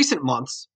[0.00, 0.66] recent months,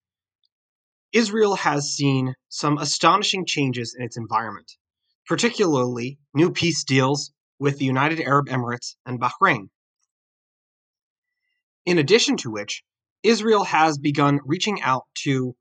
[1.15, 4.71] Israel has seen some astonishing changes in its environment,
[5.27, 9.71] particularly new peace deals with the United Arab Emirates and Bahrain.
[11.87, 12.83] In addition to which,
[13.23, 15.57] Israel has begun reaching out to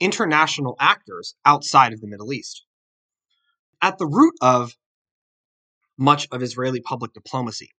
[0.00, 2.64] international actors outside of the Middle East.
[3.82, 4.72] At the root of
[5.98, 7.75] much of Israeli public diplomacy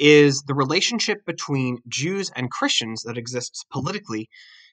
[0.00, 4.28] is the relationship between Jews and Christians that exists politically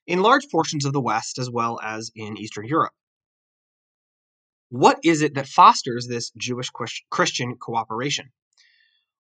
[0.08, 2.94] in large portions of the West as well as in Eastern Europe.
[4.70, 6.70] What is it that fosters this Jewish
[7.10, 8.32] Christian cooperation?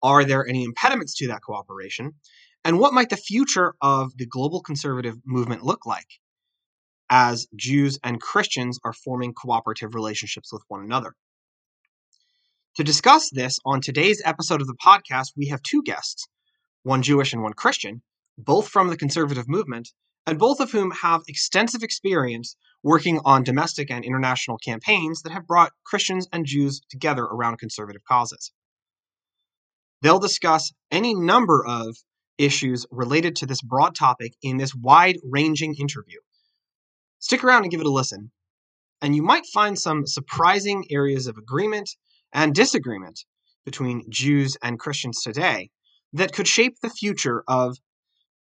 [0.03, 2.13] Are there any impediments to that cooperation?
[2.63, 6.07] And what might the future of the global conservative movement look like
[7.09, 11.15] as Jews and Christians are forming cooperative relationships with one another?
[12.75, 16.27] To discuss this on today's episode of the podcast, we have two guests,
[16.83, 18.01] one Jewish and one Christian,
[18.37, 19.93] both from the conservative movement,
[20.27, 25.47] and both of whom have extensive experience working on domestic and international campaigns that have
[25.47, 28.51] brought Christians and Jews together around conservative causes.
[30.01, 31.95] They'll discuss any number of
[32.37, 36.19] issues related to this broad topic in this wide ranging interview.
[37.19, 38.31] Stick around and give it a listen,
[39.01, 41.89] and you might find some surprising areas of agreement
[42.35, 43.21] and disagreement
[43.65, 45.69] between Jews and Christians today
[46.13, 47.77] that could shape the future of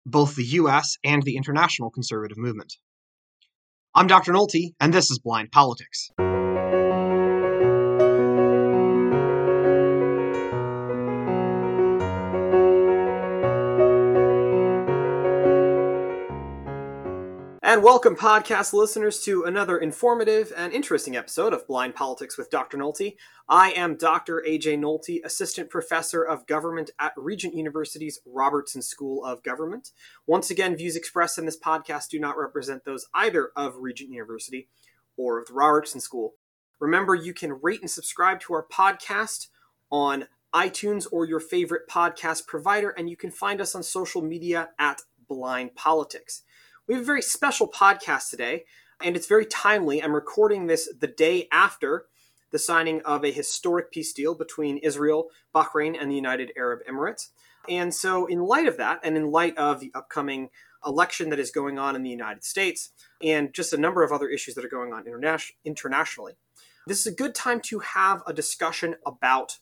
[0.05, 2.73] both the US and the international conservative movement.
[3.95, 4.33] I'm Dr.
[4.33, 6.09] Nolte, and this is Blind Politics.
[17.67, 22.77] And welcome, podcast listeners, to another informative and interesting episode of Blind Politics with Dr.
[22.77, 23.17] Nolte.
[23.49, 24.41] I am Dr.
[24.47, 29.91] AJ Nolte, Assistant Professor of Government at Regent University's Robertson School of Government.
[30.25, 34.69] Once again, views expressed in this podcast do not represent those either of Regent University
[35.17, 36.35] or of the Robertson School.
[36.79, 39.47] Remember, you can rate and subscribe to our podcast
[39.91, 44.69] on iTunes or your favorite podcast provider, and you can find us on social media
[44.79, 46.43] at Blind Politics.
[46.87, 48.63] We have a very special podcast today,
[49.03, 50.01] and it's very timely.
[50.01, 52.05] I'm recording this the day after
[52.51, 57.31] the signing of a historic peace deal between Israel, Bahrain, and the United Arab Emirates.
[57.67, 60.47] And so, in light of that, and in light of the upcoming
[60.85, 64.29] election that is going on in the United States, and just a number of other
[64.29, 66.35] issues that are going on interna- internationally,
[66.87, 69.57] this is a good time to have a discussion about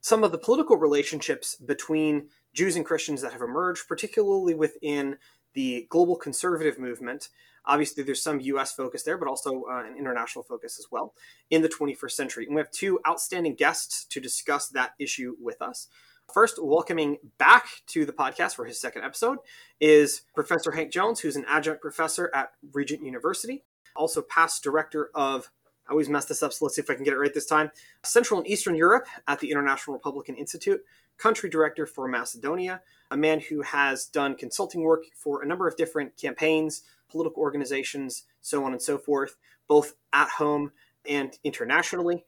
[0.00, 5.16] some of the political relationships between Jews and Christians that have emerged, particularly within
[5.56, 7.30] the global conservative movement.
[7.64, 11.14] Obviously, there's some US focus there, but also uh, an international focus as well
[11.50, 12.46] in the 21st century.
[12.46, 15.88] And we have two outstanding guests to discuss that issue with us.
[16.32, 19.38] First, welcoming back to the podcast for his second episode
[19.80, 23.64] is Professor Hank Jones, who's an adjunct professor at Regent University,
[23.96, 25.50] also past director of
[25.88, 27.46] I always mess this up, so let's see if I can get it right this
[27.46, 27.70] time.
[28.02, 30.84] Central and Eastern Europe at the International Republican Institute,
[31.16, 35.76] country director for Macedonia, a man who has done consulting work for a number of
[35.76, 39.36] different campaigns, political organizations, so on and so forth,
[39.68, 40.72] both at home
[41.08, 42.24] and internationally.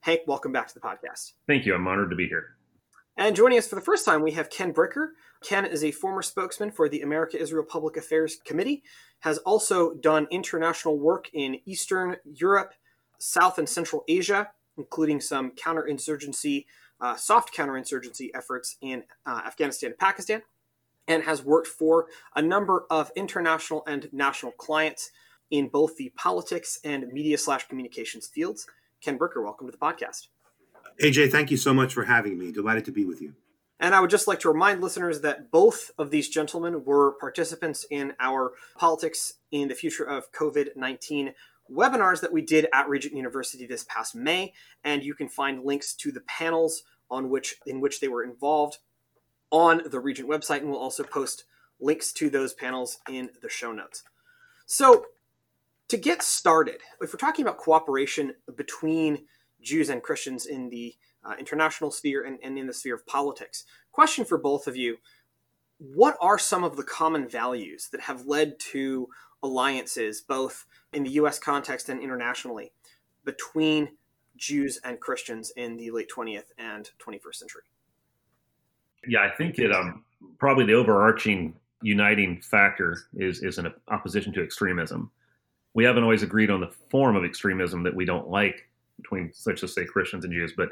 [0.00, 1.32] Hank, welcome back to the podcast.
[1.46, 1.74] Thank you.
[1.74, 2.56] I'm honored to be here.
[3.20, 5.08] And joining us for the first time, we have Ken Bricker.
[5.42, 8.82] Ken is a former spokesman for the America Israel Public Affairs Committee,
[9.18, 12.72] has also done international work in Eastern Europe,
[13.18, 14.48] South and Central Asia,
[14.78, 16.64] including some counterinsurgency
[17.02, 20.40] uh, soft counterinsurgency efforts in uh, Afghanistan and Pakistan,
[21.06, 22.06] and has worked for
[22.36, 25.10] a number of international and national clients
[25.50, 28.66] in both the politics and media slash communications fields.
[29.02, 30.28] Ken Bricker, welcome to the podcast.
[31.00, 32.52] AJ, thank you so much for having me.
[32.52, 33.34] Delighted to be with you.
[33.78, 37.86] And I would just like to remind listeners that both of these gentlemen were participants
[37.90, 41.32] in our Politics in the Future of COVID 19
[41.72, 44.52] webinars that we did at Regent University this past May,
[44.84, 48.78] and you can find links to the panels on which in which they were involved
[49.50, 51.44] on the Regent website, and we'll also post
[51.80, 54.02] links to those panels in the show notes.
[54.66, 55.06] So,
[55.88, 59.24] to get started, if we're talking about cooperation between
[59.62, 63.64] Jews and Christians in the uh, international sphere and, and in the sphere of politics,
[63.92, 64.98] question for both of you:
[65.78, 69.08] What are some of the common values that have led to
[69.42, 71.38] alliances, both in the U.S.
[71.38, 72.72] context and internationally,
[73.24, 73.90] between
[74.36, 77.62] Jews and Christians in the late 20th and 21st century?
[79.06, 80.04] Yeah, I think it um,
[80.38, 85.10] probably the overarching uniting factor is is an opposition to extremism.
[85.72, 88.68] We haven't always agreed on the form of extremism that we don't like
[89.02, 90.70] between, such as say, Christians and Jews, but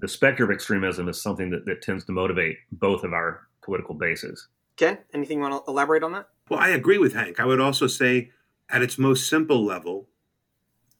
[0.00, 3.94] the specter of extremism is something that, that tends to motivate both of our political
[3.94, 4.48] bases.
[4.76, 6.28] Ken, anything you want to elaborate on that?
[6.48, 7.38] Well, I agree with Hank.
[7.38, 8.30] I would also say,
[8.68, 10.08] at its most simple level,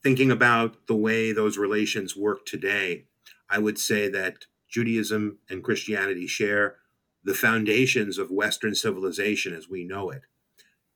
[0.01, 3.05] thinking about the way those relations work today,
[3.49, 6.77] I would say that Judaism and Christianity share
[7.23, 10.23] the foundations of Western civilization as we know it.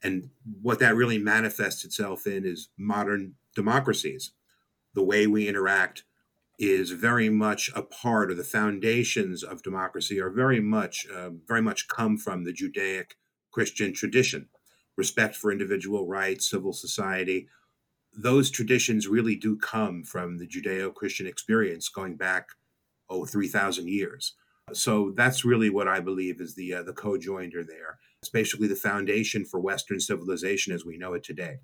[0.04, 0.30] And
[0.62, 4.32] what that really manifests itself in is modern democracies.
[4.98, 6.06] The way we interact
[6.58, 11.62] is very much a part of the foundations of democracy are very much uh, very
[11.62, 13.16] much come from the Judaic
[13.52, 14.50] Christian tradition.
[14.96, 17.48] Respect for individual rights, civil society,
[18.12, 22.48] those traditions really do come from the Judeo-Christian experience going back
[23.08, 24.34] oh 3000 years.
[24.74, 28.00] So that's really what I believe is the uh, the co-joinder there.
[28.24, 31.60] It's basically the foundation for Western civilization as we know it today.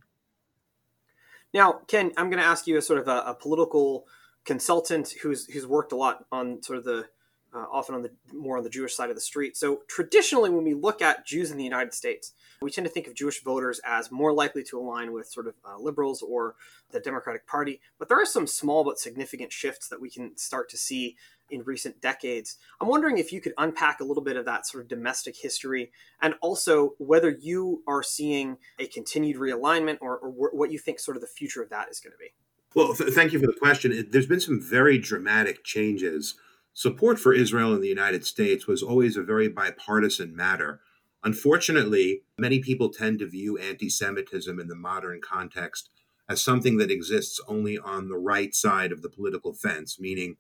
[1.54, 4.06] Now, Ken, I'm going to ask you as sort of a, a political
[4.46, 7.06] consultant who's who's worked a lot on sort of the
[7.54, 9.56] uh, often on the more on the Jewish side of the street.
[9.56, 13.08] So traditionally, when we look at Jews in the United States, we tend to think
[13.08, 16.56] of Jewish voters as more likely to align with sort of uh, liberals or
[16.92, 17.82] the Democratic Party.
[18.00, 21.16] But there are some small but significant shifts that we can start to see
[21.50, 22.58] in recent decades.
[22.82, 25.92] I'm wondering if you could unpack a little bit of that sort of domestic history
[26.22, 31.18] and also whether you are seeing a continued realignment or, or what you think sort
[31.18, 32.34] of the future of that is going to be.
[32.76, 34.08] Well, th- thank you for the question.
[34.10, 36.36] There's been some very dramatic changes
[36.74, 40.82] Support for Israel in the United States was always a very bipartisan matter.
[41.24, 45.90] Unfortunately, many people tend to view anti Semitism in the modern context
[46.28, 50.38] as something that exists only on the right side of the political fence, meaning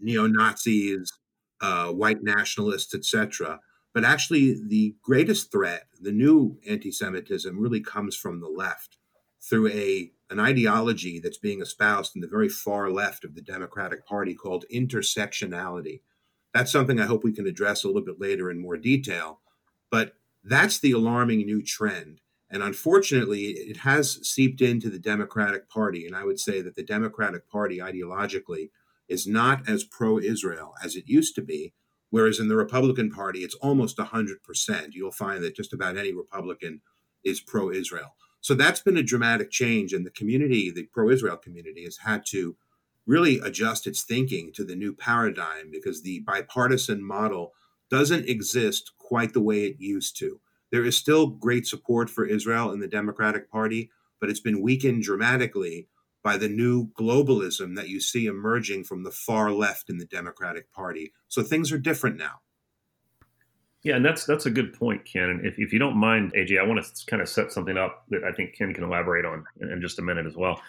[0.00, 1.12] neo Nazis,
[1.60, 3.60] uh, white nationalists, etc.
[3.92, 8.96] But actually, the greatest threat, the new anti Semitism, really comes from the left
[9.48, 14.04] through a an ideology that's being espoused in the very far left of the Democratic
[14.04, 16.00] Party called intersectionality.
[16.52, 19.40] That's something I hope we can address a little bit later in more detail.
[19.88, 22.20] But that's the alarming new trend.
[22.50, 26.06] And unfortunately, it has seeped into the Democratic Party.
[26.06, 28.70] And I would say that the Democratic Party ideologically
[29.08, 31.72] is not as pro Israel as it used to be.
[32.10, 34.88] Whereas in the Republican Party, it's almost 100%.
[34.90, 36.80] You'll find that just about any Republican
[37.24, 38.14] is pro Israel.
[38.46, 42.24] So that's been a dramatic change, and the community, the pro Israel community, has had
[42.26, 42.54] to
[43.04, 47.54] really adjust its thinking to the new paradigm because the bipartisan model
[47.90, 50.38] doesn't exist quite the way it used to.
[50.70, 53.90] There is still great support for Israel in the Democratic Party,
[54.20, 55.88] but it's been weakened dramatically
[56.22, 60.72] by the new globalism that you see emerging from the far left in the Democratic
[60.72, 61.12] Party.
[61.26, 62.42] So things are different now.
[63.86, 65.40] Yeah, and that's that's a good point, Ken.
[65.44, 68.24] If, if you don't mind, AJ, I want to kind of set something up that
[68.24, 70.60] I think Ken can elaborate on in, in just a minute as well.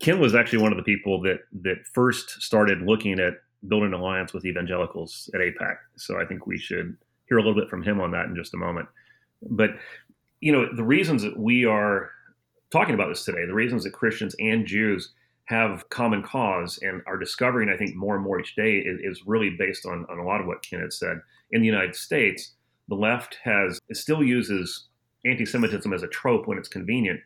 [0.00, 3.34] Ken was actually one of the people that that first started looking at
[3.68, 5.76] building an alliance with evangelicals at AIPAC.
[5.96, 6.96] So I think we should
[7.28, 8.88] hear a little bit from him on that in just a moment.
[9.50, 9.72] But
[10.40, 12.12] you know, the reasons that we are
[12.70, 15.12] talking about this today, the reasons that Christians and Jews
[15.44, 19.26] have common cause and are discovering, I think, more and more each day is, is
[19.26, 21.20] really based on, on a lot of what Ken had said.
[21.52, 22.52] In the United States,
[22.88, 24.88] the left has still uses
[25.24, 27.20] anti-Semitism as a trope when it's convenient,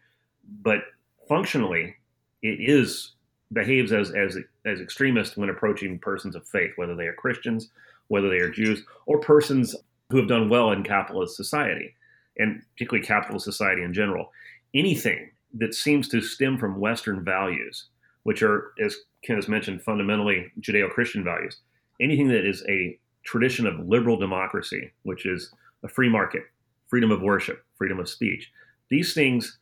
[0.62, 0.81] but
[1.28, 1.96] functionally,
[2.43, 3.12] it is
[3.52, 7.70] behaves as as as extremist when approaching persons of faith, whether they are Christians,
[8.08, 9.75] whether they are Jews, or persons
[10.11, 11.94] who have done well in capitalist society,
[12.38, 14.31] and particularly capitalist society in general.
[14.75, 17.87] Anything that seems to stem from Western values
[18.26, 21.59] which are, as Ken has mentioned, fundamentally Judeo Christian values.
[22.00, 25.52] Anything that is a tradition of liberal democracy, which is
[25.83, 26.42] a free market,
[26.88, 28.50] freedom of worship, freedom of speech,
[28.88, 29.59] these things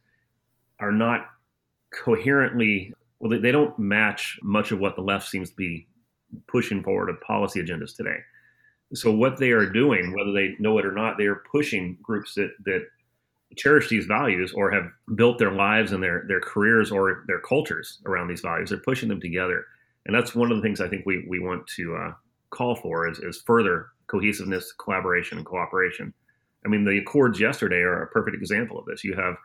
[0.80, 1.26] are not
[1.90, 5.86] coherently, well, they, don't match much of what the left seems to be
[6.46, 8.18] pushing forward of policy agendas today.
[8.92, 12.34] So what they are doing, whether they know it or not, they are pushing groups
[12.34, 12.86] that that
[13.56, 18.00] cherish these values or have built their lives and their their careers or their cultures
[18.06, 18.70] around these values.
[18.70, 19.64] They're pushing them together,
[20.06, 22.12] and that's one of the things I think we we want to uh,
[22.50, 26.12] call for is, is further cohesiveness, collaboration, and cooperation.
[26.64, 29.04] I mean, the accords yesterday are a perfect example of this.
[29.04, 29.36] You have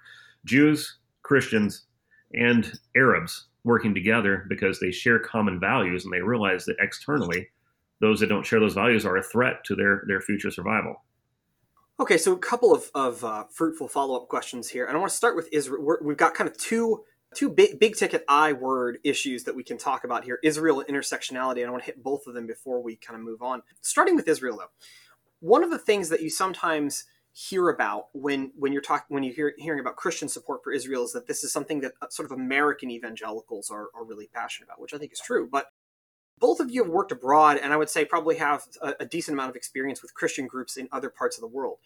[0.46, 1.86] Jews, Christians,
[2.34, 7.48] and Arabs working together because they share common values and they realize that externally,
[8.00, 11.04] those that don't share those values are a threat to their their future survival.
[12.00, 15.12] Okay, so a couple of, of uh, fruitful follow up questions here, and I want
[15.12, 15.98] to start with Israel.
[16.02, 19.64] we have got kind of two two big big ticket I word issues that we
[19.64, 21.58] can talk about here: Israel and intersectionality.
[21.58, 23.62] And I want to hit both of them before we kind of move on.
[23.82, 24.72] Starting with Israel, though,
[25.40, 29.32] one of the things that you sometimes hear about when when you're talking when you
[29.32, 32.30] hear hearing about Christian support for Israel is that this is something that uh, sort
[32.30, 35.48] of American evangelicals are, are really passionate about, which I think is true.
[35.50, 35.68] But
[36.40, 39.36] both of you have worked abroad and I would say probably have a, a, decent
[39.36, 41.80] amount of experience with Christian groups in other parts of the world.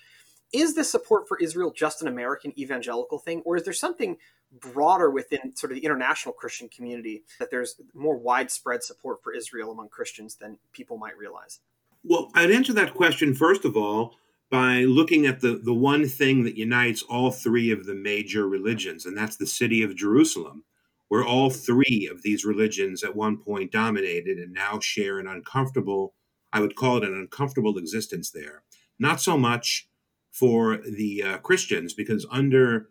[0.53, 4.17] Is this support for Israel just an American evangelical thing, or is there something
[4.59, 9.71] broader within sort of the international Christian community that there's more widespread support for Israel
[9.71, 11.59] among Christians than people might realize?
[12.03, 14.15] Well, I'd answer that question first of all
[14.49, 19.05] by looking at the, the one thing that unites all three of the major religions,
[19.05, 20.63] and that's the city of Jerusalem,
[21.07, 26.13] where all three of these religions at one point dominated and now share an uncomfortable,
[26.51, 28.61] I would call it an uncomfortable existence there.
[28.99, 29.87] Not so much
[30.33, 32.89] for the uh, Christians, because under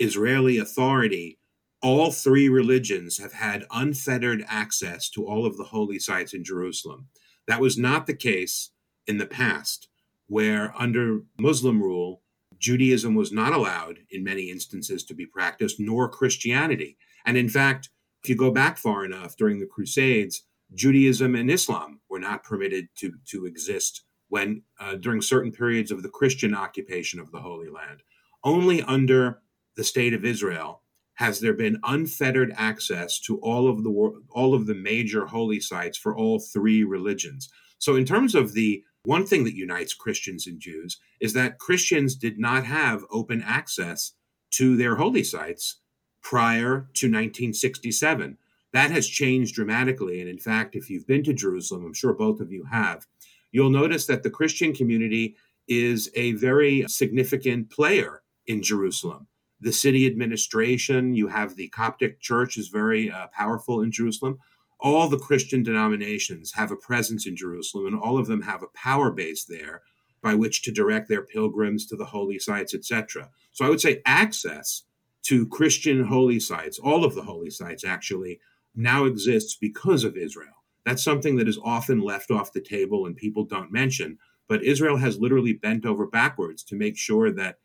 [0.00, 1.38] Israeli authority,
[1.80, 7.06] all three religions have had unfettered access to all of the holy sites in Jerusalem.
[7.46, 8.70] That was not the case
[9.06, 9.88] in the past
[10.26, 12.22] where under Muslim rule,
[12.58, 16.96] Judaism was not allowed in many instances to be practiced, nor Christianity.
[17.24, 17.90] And in fact,
[18.22, 20.42] if you go back far enough during the Crusades,
[20.74, 26.02] Judaism and Islam were not permitted to, to exist when uh, during certain periods of
[26.02, 28.02] the Christian occupation of the Holy Land.
[28.44, 29.40] Only under
[29.76, 30.82] the state of Israel
[31.14, 35.98] has there been unfettered access to all of the all of the major holy sites
[35.98, 37.48] for all three religions.
[37.78, 42.14] So in terms of the one thing that unites Christians and Jews is that Christians
[42.14, 44.12] did not have open access
[44.50, 45.80] to their holy sites
[46.22, 48.36] prior to 1967.
[48.72, 50.20] That has changed dramatically.
[50.20, 53.06] And in fact, if you've been to Jerusalem, I'm sure both of you have,
[53.52, 55.36] you'll notice that the Christian community
[55.66, 59.26] is a very significant player in Jerusalem.
[59.60, 64.38] The city administration, you have the Coptic Church is very uh, powerful in Jerusalem
[64.80, 68.68] all the Christian denominations have a presence in Jerusalem, and all of them have a
[68.68, 69.82] power base there
[70.22, 73.30] by which to direct their pilgrims to the holy sites, etc.
[73.52, 74.84] So I would say access
[75.24, 78.40] to Christian holy sites, all of the holy sites actually,
[78.74, 80.57] now exists because of Israel.
[80.88, 84.16] That's something that is often left off the table and people don't mention.
[84.48, 87.58] But Israel has literally bent over backwards to make sure that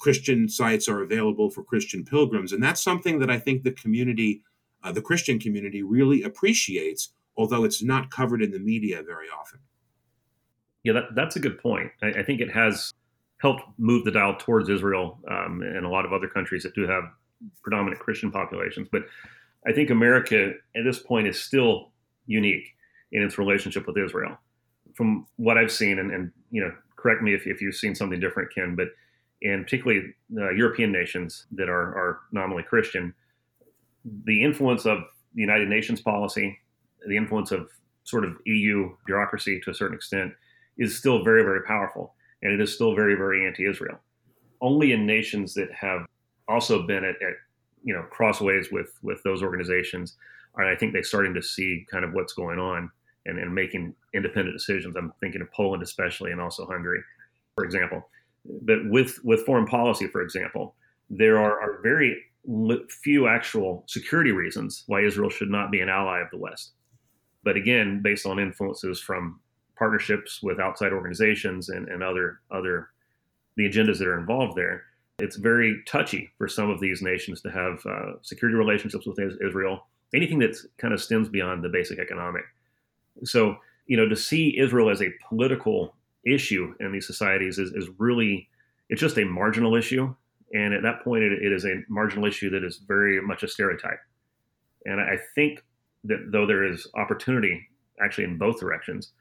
[0.00, 2.52] Christian sites are available for Christian pilgrims.
[2.52, 4.42] And that's something that I think the community
[4.82, 9.60] uh, the Christian community really appreciates, although it's not covered in the media very often.
[10.82, 11.92] Yeah, that, that's a good point.
[12.02, 12.92] I, I, think it has
[13.38, 16.86] helped move the dial towards Israel um, and a lot of other countries that do
[16.86, 17.04] have
[17.62, 18.88] predominant Christian populations.
[18.92, 19.04] But
[19.66, 21.93] I think America at this point is still
[22.26, 22.66] unique
[23.12, 24.36] in its relationship with Israel.
[24.94, 28.20] From what I've seen, and, and you know, correct me if, if you've seen something
[28.20, 28.88] different, Ken, but
[29.42, 33.12] in particularly uh, European nations that are, are nominally Christian,
[34.24, 34.98] the influence of
[35.34, 36.58] the United Nations policy,
[37.06, 37.68] the influence of
[38.04, 40.32] sort of EU bureaucracy to a certain extent,
[40.78, 42.14] is still very, very powerful.
[42.42, 43.98] And it is still very, very anti Israel.
[44.60, 46.06] Only in nations that have
[46.48, 47.34] also been at, at
[47.82, 50.16] you know crossways with with those organizations
[50.56, 52.90] I think they're starting to see kind of what's going on
[53.26, 54.96] and, and making independent decisions.
[54.96, 57.00] I'm thinking of Poland especially and also Hungary,
[57.54, 58.08] for example.
[58.62, 60.74] But with with foreign policy, for example,
[61.10, 62.16] there are, are very
[63.02, 66.72] few actual security reasons why Israel should not be an ally of the West.
[67.42, 69.40] But again, based on influences from
[69.76, 72.90] partnerships with outside organizations and, and other other
[73.56, 74.82] the agendas that are involved there,
[75.18, 79.86] it's very touchy for some of these nations to have uh, security relationships with Israel.
[80.14, 82.44] Anything that kind of stems beyond the basic economic.
[83.24, 83.56] So,
[83.86, 85.94] you know, to see Israel as a political
[86.26, 88.48] issue in these societies is, is really
[88.88, 90.14] it's just a marginal issue
[90.54, 93.48] and at that point, it, it is a marginal issue that is very much a
[93.48, 93.98] stereotype.
[94.86, 95.64] And I think
[96.04, 97.68] that though there is opportunity
[98.00, 99.12] actually in both directions,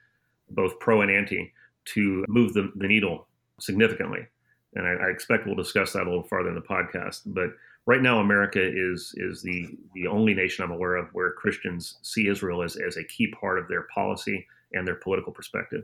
[0.52, 1.52] both pro and anti,
[1.86, 3.28] to move the, the needle
[3.60, 4.28] significantly.
[4.76, 7.22] And I, I, expect we'll discuss that a little farther in the podcast.
[7.26, 7.50] But
[7.86, 12.28] right now, America is is the the only nation I'm aware of where Christians see
[12.28, 15.84] Israel as, as a key part of their policy and their political perspective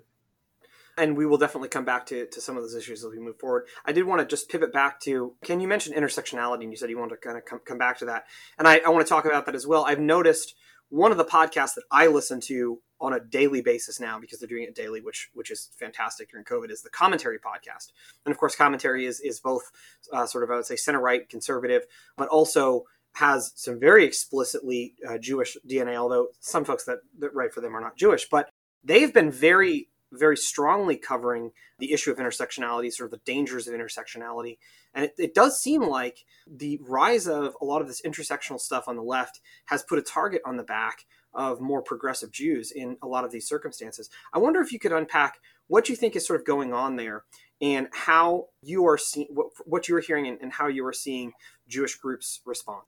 [0.99, 3.39] and we will definitely come back to, to some of those issues as we move
[3.39, 3.67] forward.
[3.85, 6.89] I did want to just pivot back to Ken you mentioned intersectionality and you said
[6.89, 8.25] you wanted to kind of come, come back to that.
[8.57, 9.85] And I, I want to talk about that as well.
[9.85, 10.55] I've noticed
[10.89, 14.49] one of the podcasts that I listen to on a daily basis now because they're
[14.49, 17.91] doing it daily, which which is fantastic during COVID, is the commentary podcast.
[18.25, 19.71] And of course, commentary is is both
[20.11, 21.83] uh, sort of I would say center right conservative,
[22.17, 25.95] but also has some very explicitly uh, Jewish DNA.
[25.95, 28.49] Although some folks that, that write for them are not Jewish, but
[28.83, 33.73] they've been very very strongly covering the issue of intersectionality, sort of the dangers of
[33.73, 34.57] intersectionality.
[34.93, 38.87] And it, it, does seem like the rise of a lot of this intersectional stuff
[38.87, 42.97] on the left has put a target on the back of more progressive Jews in
[43.03, 44.09] a lot of these circumstances.
[44.33, 45.37] I wonder if you could unpack
[45.67, 47.23] what you think is sort of going on there
[47.61, 50.93] and how you are seeing what, what you are hearing and, and how you are
[50.93, 51.33] seeing
[51.67, 52.81] Jewish groups respond.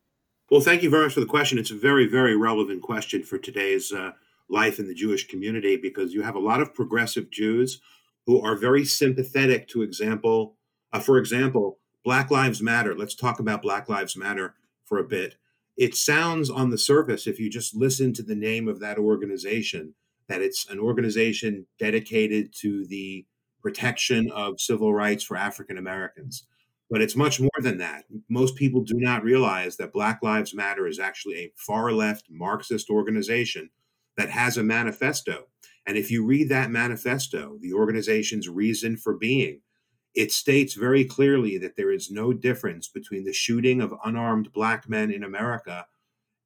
[0.49, 1.59] Well, thank you very much for the question.
[1.59, 4.11] It's a very, very relevant question for today's uh,
[4.51, 7.81] life in the Jewish community because you have a lot of progressive Jews
[8.25, 10.57] who are very sympathetic to example
[10.93, 12.93] Uh, for example, Black Lives Matter.
[12.95, 15.37] Let's talk about Black Lives Matter for a bit.
[15.77, 19.93] It sounds on the surface, if you just listen to the name of that organization,
[20.27, 23.25] that it's an organization dedicated to the
[23.61, 26.45] protection of civil rights for African Americans.
[26.89, 28.03] But it's much more than that.
[28.27, 32.89] Most people do not realize that Black Lives Matter is actually a far left Marxist
[32.89, 33.69] organization
[34.17, 35.47] that has a manifesto.
[35.85, 39.61] And if you read that manifesto, the organization's reason for being,
[40.13, 44.89] it states very clearly that there is no difference between the shooting of unarmed black
[44.89, 45.85] men in America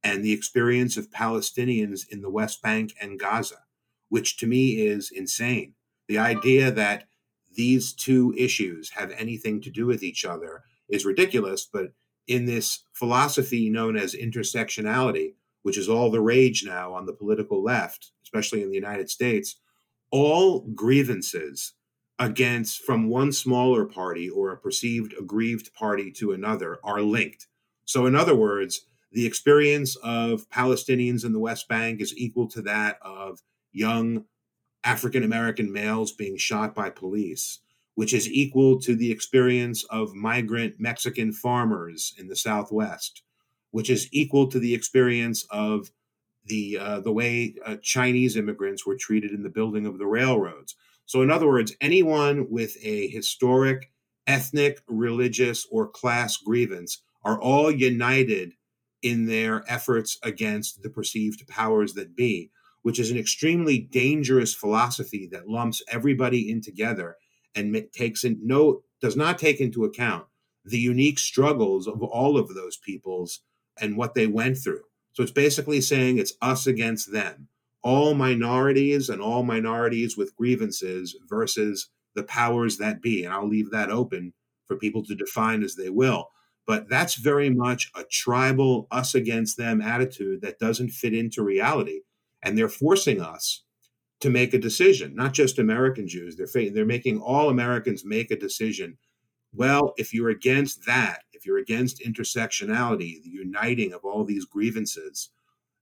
[0.04, 3.64] and the experience of Palestinians in the West Bank and Gaza,
[4.10, 5.74] which to me is insane.
[6.08, 7.06] The idea that
[7.56, 11.94] these two issues have anything to do with each other is ridiculous, but
[12.28, 15.34] in this philosophy known as intersectionality,
[15.66, 19.56] which is all the rage now on the political left, especially in the United States,
[20.12, 21.74] all grievances
[22.20, 27.48] against from one smaller party or a perceived aggrieved party to another are linked.
[27.84, 28.82] So, in other words,
[29.12, 33.42] the experience of Palestinians in the West Bank is equal to that of
[33.72, 34.26] young
[34.84, 37.62] African American males being shot by police,
[37.96, 43.24] which is equal to the experience of migrant Mexican farmers in the Southwest,
[43.75, 45.91] which is equal to the experience of
[46.46, 50.77] the uh, the way uh, Chinese immigrants were treated in the building of the railroads.
[51.05, 53.91] So, in other words, anyone with a historic,
[54.27, 58.53] ethnic, religious, or class grievance are all united
[59.01, 62.51] in their efforts against the perceived powers that be,
[62.84, 67.17] which is an extremely dangerous philosophy that lumps everybody in together
[67.55, 70.27] and takes in no does not take into account
[70.63, 73.41] the unique struggles of all of those peoples
[73.79, 74.82] and what they went through.
[75.13, 77.48] So it's basically saying it's us against them
[77.86, 83.24] all minorities and all minorities with grievances versus the powers that be.
[83.24, 84.34] And I'll leave that open
[84.67, 86.29] for people to define as they will.
[86.65, 92.00] But that's very much a tribal, us against them attitude that doesn't fit into reality.
[92.42, 93.64] And they're forcing us
[94.22, 96.35] to make a decision, not just American Jews.
[96.35, 98.98] They're, they're making all Americans make a decision.
[99.53, 105.29] Well, if you're against that, if you're against intersectionality, the uniting of all these grievances,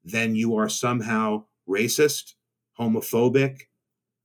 [0.04, 2.34] then you are somehow racist,
[2.78, 3.62] homophobic,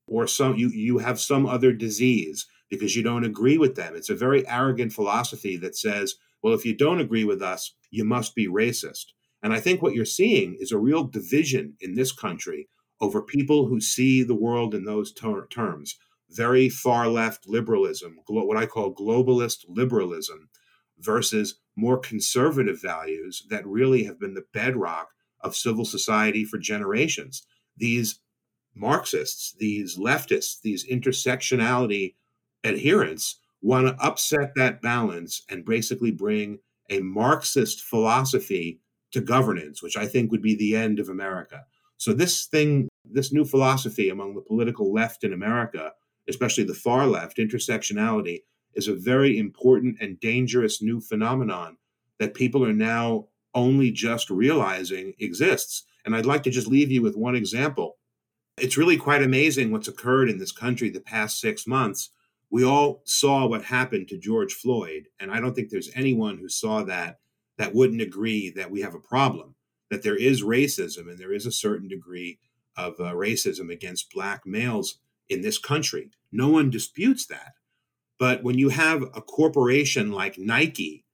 [0.08, 3.94] or some you you have some other disease because you don't agree with them.
[3.94, 8.04] It's a very arrogant philosophy that says, well, if you don't agree with us, you
[8.04, 9.12] must be racist.
[9.40, 12.68] And I think what you're seeing is a real division in this country
[13.00, 15.96] over people who see the world in those ter- terms.
[16.30, 20.48] Very far left liberalism, glo- what I call globalist liberalism,
[21.00, 27.46] versus more conservative values that really have been the bedrock of civil society for generations.
[27.76, 28.20] These
[28.74, 32.14] Marxists, these leftists, these intersectionality
[32.64, 36.58] adherents want to upset that balance and basically bring
[36.90, 38.80] a Marxist philosophy
[39.10, 41.64] to governance, which I think would be the end of America.
[41.96, 45.92] So, this thing, this new philosophy among the political left in America,
[46.28, 48.42] especially the far left, intersectionality,
[48.78, 51.76] is a very important and dangerous new phenomenon
[52.20, 55.82] that people are now only just realizing exists.
[56.04, 57.98] And I'd like to just leave you with one example.
[58.56, 62.10] It's really quite amazing what's occurred in this country the past six months.
[62.50, 66.48] We all saw what happened to George Floyd, and I don't think there's anyone who
[66.48, 67.18] saw that
[67.58, 69.56] that wouldn't agree that we have a problem,
[69.90, 72.38] that there is racism and there is a certain degree
[72.76, 76.10] of uh, racism against black males in this country.
[76.30, 77.54] No one disputes that.
[78.18, 81.04] But when you have a corporation like Nike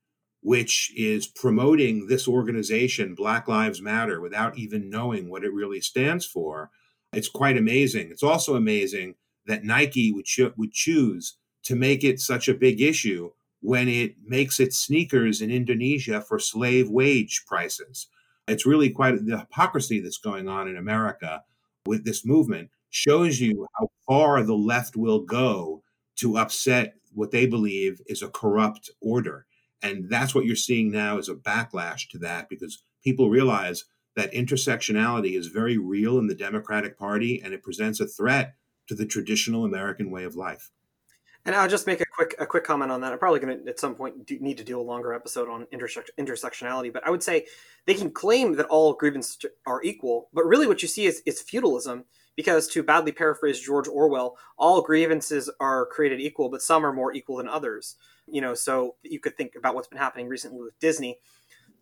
[0.45, 6.27] which is promoting this organization, Black Lives Matter, without even knowing what it really stands
[6.27, 6.71] for.
[7.15, 8.11] It's quite amazing.
[8.11, 9.15] It's also amazing
[9.47, 14.17] that Nike would, cho- would choose to make it such a big issue when it
[14.23, 18.09] makes its sneakers in Indonesia for slave wage prices.
[18.47, 21.43] It's really quite the hypocrisy that's going on in America
[21.87, 25.83] with this movement shows you how far the left will go
[26.17, 29.47] to upset what they believe is a corrupt order.
[29.83, 33.85] And that's what you're seeing now is a backlash to that because people realize
[34.17, 38.55] that intersectionality is very real in the Democratic Party and it presents a threat
[38.87, 40.71] to the traditional American way of life.
[41.47, 43.13] And I'll just make a quick a quick comment on that.
[43.13, 45.67] I'm probably going to at some point do, need to do a longer episode on
[45.75, 47.47] interse- intersectionality, but I would say
[47.85, 51.43] they can claim that all grievances are equal, but really what you see is is
[51.43, 52.05] feudalism.
[52.37, 57.15] Because to badly paraphrase George Orwell, all grievances are created equal, but some are more
[57.15, 57.97] equal than others.
[58.27, 61.19] You know, so you could think about what's been happening recently with Disney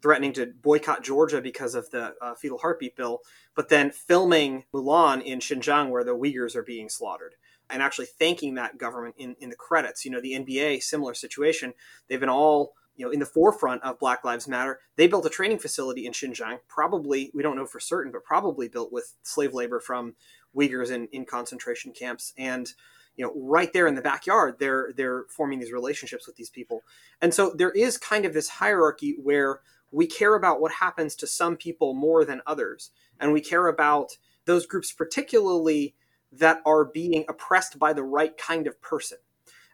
[0.02, 3.20] threatening to boycott Georgia because of the uh, fetal heartbeat bill,
[3.54, 7.36] but then filming Mulan in Xinjiang where the Uyghurs are being slaughtered.
[7.70, 10.04] and actually thanking that government in, in the credits.
[10.04, 11.72] You know, the NBA, similar situation.
[12.08, 14.80] They've been all you know in the forefront of Black Lives Matter.
[14.96, 18.68] They built a training facility in Xinjiang, probably we don't know for certain, but probably
[18.68, 20.14] built with slave labor from
[20.56, 22.32] Uyghurs in, in concentration camps.
[22.36, 22.72] And
[23.16, 26.82] you know, right there in the backyard, they're they're forming these relationships with these people.
[27.20, 29.60] And so there is kind of this hierarchy where
[29.90, 34.16] we care about what happens to some people more than others, and we care about
[34.46, 35.94] those groups particularly
[36.32, 39.18] that are being oppressed by the right kind of person.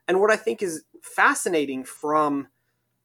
[0.08, 2.48] And what I think is fascinating from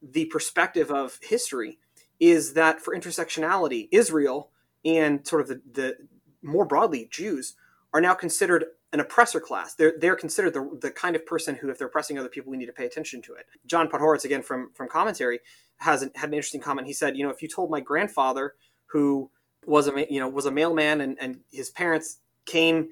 [0.02, 1.78] the perspective of history
[2.20, 4.50] is that for intersectionality, Israel
[4.84, 5.98] and sort of the, the
[6.42, 7.56] more broadly Jews
[7.94, 9.76] are now considered an oppressor class.
[9.76, 12.58] They're they're considered the, the kind of person who, if they're oppressing other people, we
[12.58, 13.46] need to pay attention to it.
[13.66, 15.40] John Podhoretz, again from from commentary,
[15.78, 16.88] has an, had an interesting comment.
[16.88, 18.56] He said, you know, if you told my grandfather,
[18.88, 19.30] who
[19.66, 22.90] was a you know was a mailman and, and his parents came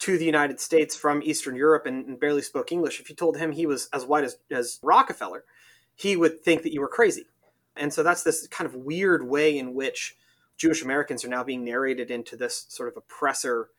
[0.00, 3.36] to the United States from Eastern Europe and, and barely spoke English, if you told
[3.36, 5.44] him he was as white as, as Rockefeller,
[5.94, 7.26] he would think that you were crazy.
[7.76, 10.16] And so that's this kind of weird way in which
[10.56, 13.70] Jewish Americans are now being narrated into this sort of oppressor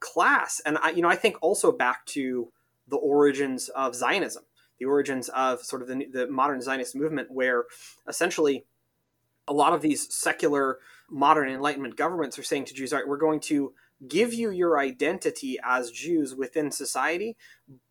[0.00, 0.60] class.
[0.64, 2.52] And I, you know, I think also back to
[2.86, 4.44] the origins of Zionism,
[4.78, 7.64] the origins of sort of the, the modern Zionist movement, where
[8.08, 8.64] essentially
[9.46, 10.78] a lot of these secular
[11.10, 13.72] modern Enlightenment governments are saying to Jews, all right, we're going to
[14.06, 17.36] give you your identity as Jews within society,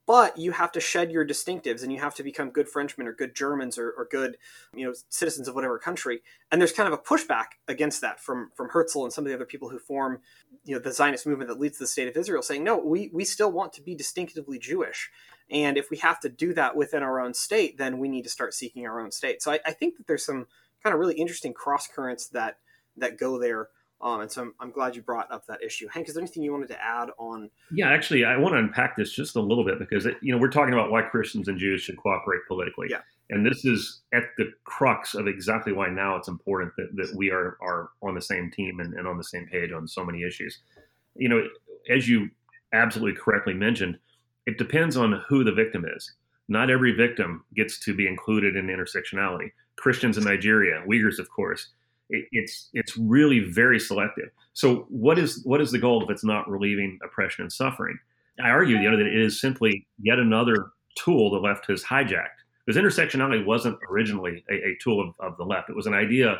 [0.07, 3.13] but you have to shed your distinctives and you have to become good Frenchmen or
[3.13, 4.37] good Germans or, or, good,
[4.73, 6.21] you know, citizens of whatever country.
[6.49, 9.35] And there's kind of a pushback against that from from Herzl and some of the
[9.35, 10.21] other people who form,
[10.63, 13.11] you know, the Zionist movement that leads to the state of Israel, saying no, we
[13.13, 15.11] we still want to be distinctively Jewish,
[15.51, 18.29] and if we have to do that within our own state, then we need to
[18.29, 19.41] start seeking our own state.
[19.43, 20.47] So I, I think that there's some
[20.83, 22.57] kind of really interesting cross currents that
[22.95, 23.67] that go there
[23.99, 25.87] um, and so I'm, I'm, glad you brought up that issue.
[25.87, 27.49] Hank, is there anything you wanted to add on?
[27.71, 30.39] Yeah, actually, I want to unpack this just a little bit because, it, you know,
[30.39, 32.87] we're talking about why Christians and Jews should cooperate politically.
[32.91, 33.01] Yeah.
[33.31, 37.31] And this is at the crux of exactly why now it's important that, that we
[37.31, 40.23] are, are on the same team and, and on the same page on so many
[40.23, 40.59] issues.
[41.15, 41.47] You know,
[41.89, 42.29] as you
[42.73, 43.97] absolutely correctly mentioned,
[44.45, 46.13] it depends on who the victim is.
[46.47, 49.51] Not every victim gets to be included in intersectionality.
[49.75, 51.69] Christians in Nigeria, Uyghurs, of course,
[52.09, 54.29] it, it's it's really very selective.
[54.53, 57.97] So what is what is the goal if it's not relieving oppression and suffering?
[58.43, 62.27] I argue, you know, that it is simply yet another tool the left has hijacked.
[62.65, 66.37] Because intersectionality wasn't originally a, a tool of, of the left; it was an idea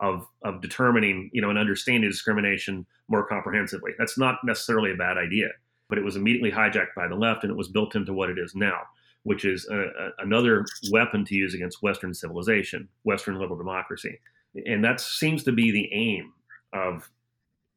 [0.00, 3.92] of of determining, you know, and understanding discrimination more comprehensively.
[3.98, 5.48] That's not necessarily a bad idea,
[5.88, 8.38] but it was immediately hijacked by the left, and it was built into what it
[8.38, 8.80] is now,
[9.22, 14.18] which is a, a, another weapon to use against Western civilization, Western liberal democracy
[14.54, 16.32] and that seems to be the aim
[16.72, 17.08] of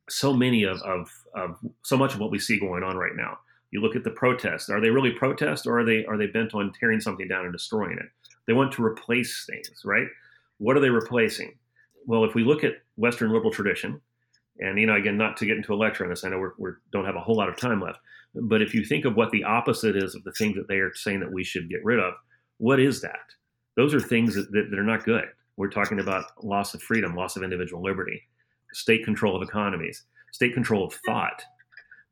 [0.10, 3.38] so many of, of, of so much of what we see going on right now.
[3.72, 4.70] You look at the protests.
[4.70, 7.54] Are they really protests or are they are they bent on tearing something down and
[7.54, 8.10] destroying it?
[8.46, 10.08] They want to replace things, right?
[10.58, 11.54] What are they replacing?
[12.06, 14.02] Well, if we look at Western liberal tradition,
[14.60, 16.54] and you know, again, not to get into a lecture on this, I know we're,
[16.58, 18.00] we don't have a whole lot of time left.
[18.36, 20.94] But if you think of what the opposite is of the things that they are
[20.94, 22.14] saying that we should get rid of,
[22.58, 23.20] what is that?
[23.76, 25.26] Those are things that, that, that are not good.
[25.58, 28.22] We're talking about loss of freedom, loss of individual liberty,
[28.74, 31.44] state control of economies, state control of thought.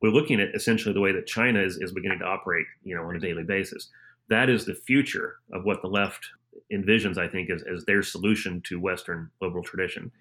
[0.01, 3.03] We're looking at essentially the way that China is, is beginning to operate, you know,
[3.03, 3.89] on a daily basis.
[4.29, 6.29] That is the future of what the left
[6.71, 10.11] envisions, I think, as, as their solution to Western liberal tradition.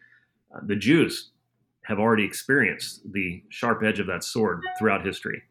[0.54, 1.30] Uh, the Jews
[1.84, 5.42] have already experienced the sharp edge of that sword throughout history.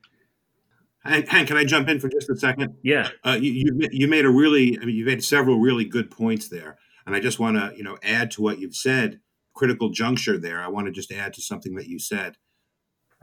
[1.04, 2.76] Hank, Hank, can I jump in for just a second?
[2.84, 3.10] Yeah.
[3.24, 6.50] Uh, you, you, you made a really, I mean, you made several really good points
[6.50, 6.78] there.
[7.08, 9.22] And I just want to, you know, add to what you've said,
[9.56, 10.62] critical juncture there.
[10.62, 12.36] I want to just add to something that you said.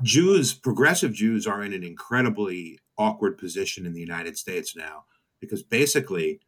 [0.03, 5.05] Jews, progressive Jews, are in an incredibly awkward position in the United States now
[5.39, 6.41] because basically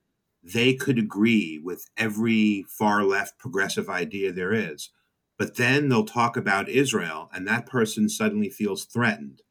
[0.43, 4.91] they could agree with every far left progressive idea there is.
[5.39, 9.43] But then they'll talk about Israel, and that person suddenly feels threatened.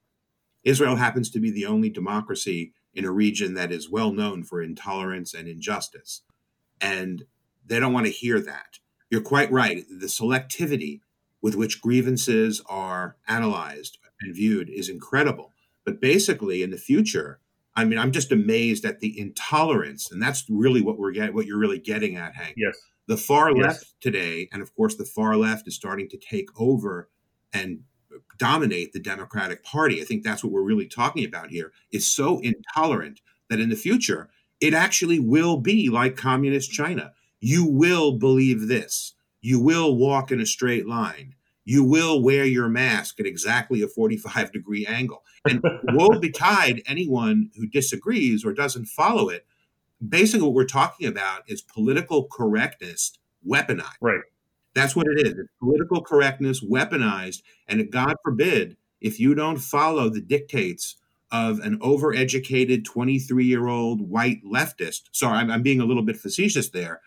[0.64, 4.64] Israel happens to be the only democracy in a region that is well known for
[4.64, 6.24] intolerance and injustice.
[6.82, 7.26] And
[7.66, 8.80] they don't want to hear that.
[9.10, 9.84] You're quite right.
[9.90, 11.02] The selectivity
[11.42, 15.52] with which grievances are analyzed and viewed is incredible.
[15.86, 17.40] But basically, in the future,
[17.76, 21.46] I mean, I'm just amazed at the intolerance, and that's really what we're getting, what
[21.46, 22.56] you're really getting at, Hank.
[22.58, 22.78] Yes.
[23.08, 23.64] The far yes.
[23.64, 27.10] left today, and of course, the far left is starting to take over
[27.54, 27.82] and
[28.38, 30.02] dominate the Democratic Party.
[30.02, 31.72] I think that's what we're really talking about here.
[31.92, 37.14] Is so intolerant that in the future, it actually will be like communist China
[37.46, 39.14] you will believe this.
[39.40, 41.36] You will walk in a straight line.
[41.64, 45.24] you will wear your mask at exactly a 45 degree angle.
[45.48, 45.62] And
[45.94, 49.46] woe betide anyone who disagrees or doesn't follow it.
[50.08, 53.14] Basically, what we're talking about is political correctness
[53.48, 54.02] weaponized.
[54.02, 54.22] Right.
[54.74, 55.34] That's what it is.
[55.38, 57.44] It's political correctness weaponized.
[57.68, 60.98] And God forbid, if you don't follow the dictates
[61.32, 66.18] of an overeducated 23 year old white leftist, sorry, I'm, I'm being a little bit
[66.18, 67.02] facetious there.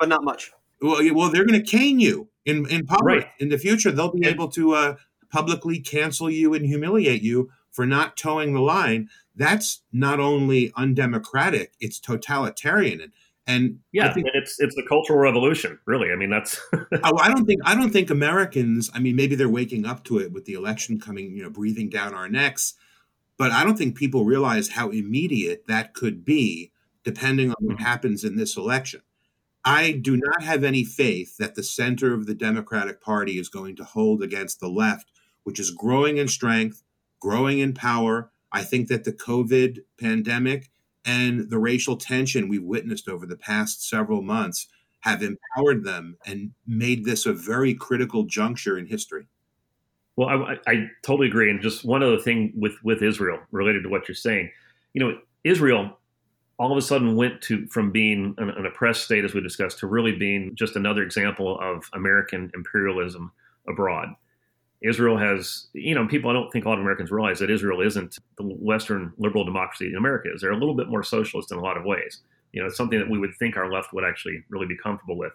[0.00, 0.50] But not much.
[0.80, 3.18] Well, well, they're going to cane you in in public.
[3.18, 3.26] Right.
[3.38, 4.94] In the future, they'll be able to uh,
[5.30, 9.08] publicly cancel you and humiliate you for not toeing the line.
[9.36, 13.00] That's not only undemocratic; it's totalitarian.
[13.00, 13.12] And,
[13.46, 16.12] and yeah, think, and it's it's the cultural revolution, really.
[16.12, 16.60] I mean, that's.
[16.72, 18.90] oh, I don't think I don't think Americans.
[18.94, 21.90] I mean, maybe they're waking up to it with the election coming, you know, breathing
[21.90, 22.74] down our necks.
[23.36, 26.72] But I don't think people realize how immediate that could be,
[27.04, 27.84] depending on what mm-hmm.
[27.84, 29.00] happens in this election.
[29.64, 33.76] I do not have any faith that the center of the Democratic Party is going
[33.76, 35.10] to hold against the left,
[35.44, 36.82] which is growing in strength,
[37.20, 38.30] growing in power.
[38.52, 40.70] I think that the COVID pandemic
[41.04, 44.66] and the racial tension we've witnessed over the past several months
[45.00, 49.26] have empowered them and made this a very critical juncture in history.
[50.16, 51.50] Well, I, I totally agree.
[51.50, 54.50] And just one other thing with with Israel related to what you're saying,
[54.92, 55.98] you know, Israel
[56.60, 59.78] all of a sudden went to from being an, an, oppressed state, as we discussed,
[59.78, 63.32] to really being just another example of American imperialism
[63.66, 64.08] abroad.
[64.82, 67.80] Israel has, you know, people I don't think a lot of Americans realize that Israel
[67.80, 70.42] isn't the Western liberal democracy in America is.
[70.42, 72.20] They're a little bit more socialist in a lot of ways.
[72.52, 75.16] You know, it's something that we would think our left would actually really be comfortable
[75.16, 75.32] with.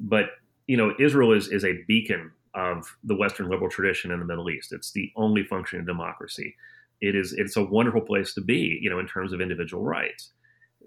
[0.00, 0.30] But,
[0.68, 4.48] you know, Israel is, is a beacon of the Western liberal tradition in the Middle
[4.48, 4.72] East.
[4.72, 6.56] It's the only functioning democracy.
[7.02, 10.30] It is it's a wonderful place to be, you know, in terms of individual rights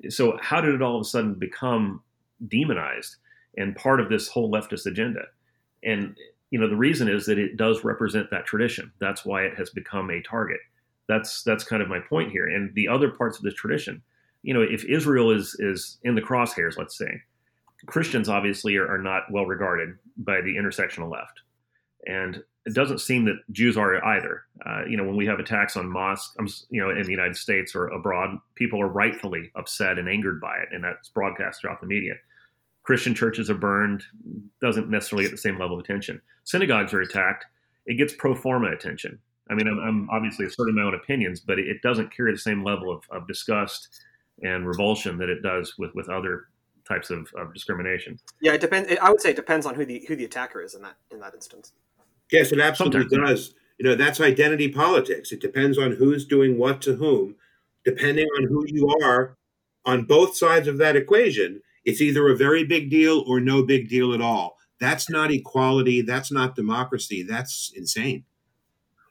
[0.10, 2.02] so how did it all of a sudden become
[2.48, 3.16] demonized
[3.58, 5.22] and part of this whole leftist agenda?
[5.84, 6.16] And
[6.52, 8.92] you know the reason is that it does represent that tradition.
[9.00, 10.60] That's why it has become a target.
[11.08, 12.48] That's that's kind of my point here.
[12.48, 14.02] And the other parts of this tradition,
[14.44, 17.22] you know, if Israel is is in the crosshairs, let's say,
[17.88, 21.42] Christians obviously are, are not well regarded by the intersectional left,
[22.08, 24.44] and it doesn't seem that Jews are either.
[24.66, 27.76] Uh, you know, when we have attacks on mosques, you know, in the United States
[27.76, 31.88] or abroad, people are rightfully upset and angered by it, and that's broadcast throughout the
[31.88, 32.14] media.
[32.84, 34.04] Christian churches are burned,
[34.62, 36.22] doesn't necessarily get the same level of attention.
[36.44, 37.46] Synagogues are attacked,
[37.86, 39.20] it gets pro forma attention.
[39.50, 42.64] I mean, I'm, I'm obviously asserting my own opinions, but it, doesn't carry the same
[42.64, 43.90] level of, of, disgust
[44.42, 46.46] and revulsion that it does with, with other
[46.88, 48.20] types of, of discrimination.
[48.42, 48.92] Yeah, it depends.
[49.00, 51.20] I would say it depends on who the who the attacker is in that in
[51.20, 51.74] that instance.
[52.32, 53.30] Yes, it absolutely Sometimes.
[53.30, 53.54] does.
[53.78, 55.32] You know, that's identity politics.
[55.32, 57.36] It depends on who's doing what to whom.
[57.84, 59.38] Depending on who you are
[59.86, 63.90] on both sides of that equation, it's either a very big deal or no big
[63.90, 64.58] deal at all.
[64.80, 66.02] That's not equality.
[66.02, 67.24] That's not democracy.
[67.24, 68.24] That's insane.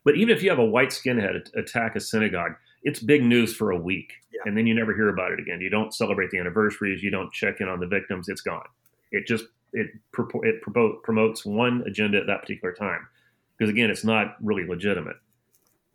[0.04, 3.70] But even if you have a white skinhead attack a synagogue, it's big news for
[3.70, 4.12] a week.
[4.32, 4.42] Yeah.
[4.46, 5.60] And then you never hear about it again.
[5.60, 7.02] You don't celebrate the anniversaries.
[7.02, 8.28] You don't check in on the victims.
[8.28, 8.66] It's gone.
[9.12, 9.90] It just it
[10.42, 10.62] it
[11.02, 13.06] promotes one agenda at that particular time.
[13.56, 15.16] Because again it's not really legitimate.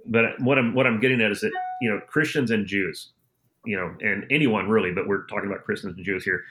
[0.06, 3.12] But what i'm what i'm getting at is that you know christians and jews
[3.66, 6.44] you know and anyone really but we're talking about christians and jews here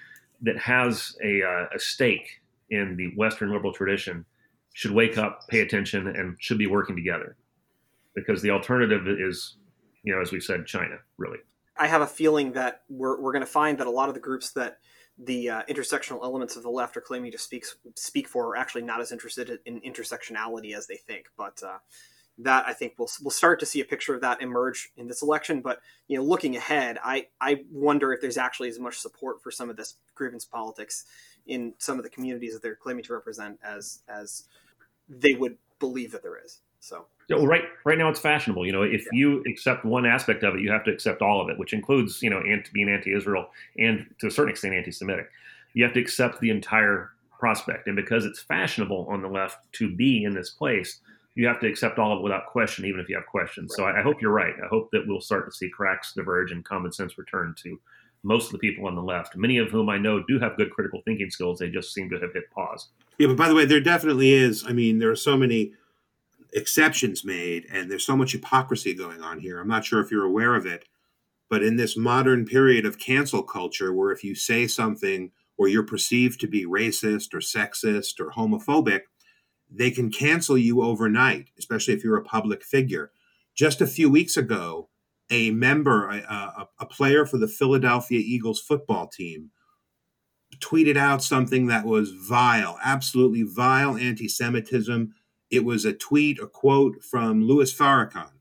[0.43, 4.25] that has a, uh, a stake in the western liberal tradition
[4.75, 7.37] should wake up pay attention and should be working together.
[8.15, 9.57] Because the alternative is
[10.03, 11.39] you know as we said china really.
[11.77, 14.21] I have a feeling that we're, we're going to find that a lot of the
[14.21, 14.79] groups that
[15.19, 18.83] the uh, intersectional elements of the left are claiming to speak speak for are actually
[18.83, 21.27] not as interested in intersectionality as they think.
[21.37, 21.79] But uh,
[22.39, 25.23] that I think we'll we'll start to see a picture of that emerge in this
[25.23, 25.61] election.
[25.61, 29.51] But you know, looking ahead, I I wonder if there's actually as much support for
[29.51, 31.05] some of this grievance politics
[31.47, 34.45] in some of the communities that they're claiming to represent as as
[35.09, 36.61] they would believe that there is.
[36.81, 38.67] So well, right right now it's fashionable.
[38.67, 39.19] You know, if yeah.
[39.19, 42.23] you accept one aspect of it, you have to accept all of it, which includes
[42.23, 45.29] you know anti, being anti-Israel and to a certain extent anti-Semitic.
[45.75, 49.95] You have to accept the entire prospect, and because it's fashionable on the left to
[49.95, 51.01] be in this place,
[51.35, 53.75] you have to accept all of it without question, even if you have questions.
[53.79, 53.85] Right.
[53.85, 54.55] So I, I hope you're right.
[54.65, 57.79] I hope that we'll start to see cracks diverge and common sense return to
[58.25, 60.71] most of the people on the left, many of whom I know do have good
[60.73, 61.59] critical thinking skills.
[61.59, 62.89] They just seem to have hit pause.
[63.19, 64.65] Yeah, but by the way, there definitely is.
[64.67, 65.75] I mean, there are so many
[66.53, 69.61] exceptions made, and there's so much hypocrisy going on here.
[69.61, 70.87] I'm not sure if you're aware of it,
[71.49, 75.83] but in this modern period of cancel culture, where if you say something or you're
[75.83, 79.03] perceived to be racist or sexist or homophobic,
[79.71, 83.11] they can cancel you overnight, especially if you're a public figure.
[83.55, 84.89] Just a few weeks ago,
[85.31, 89.51] a member, a, a, a player for the Philadelphia Eagles football team,
[90.61, 95.15] tweeted out something that was vile, absolutely vile anti Semitism
[95.51, 98.33] it was a tweet, a quote from Louis Farrakhan,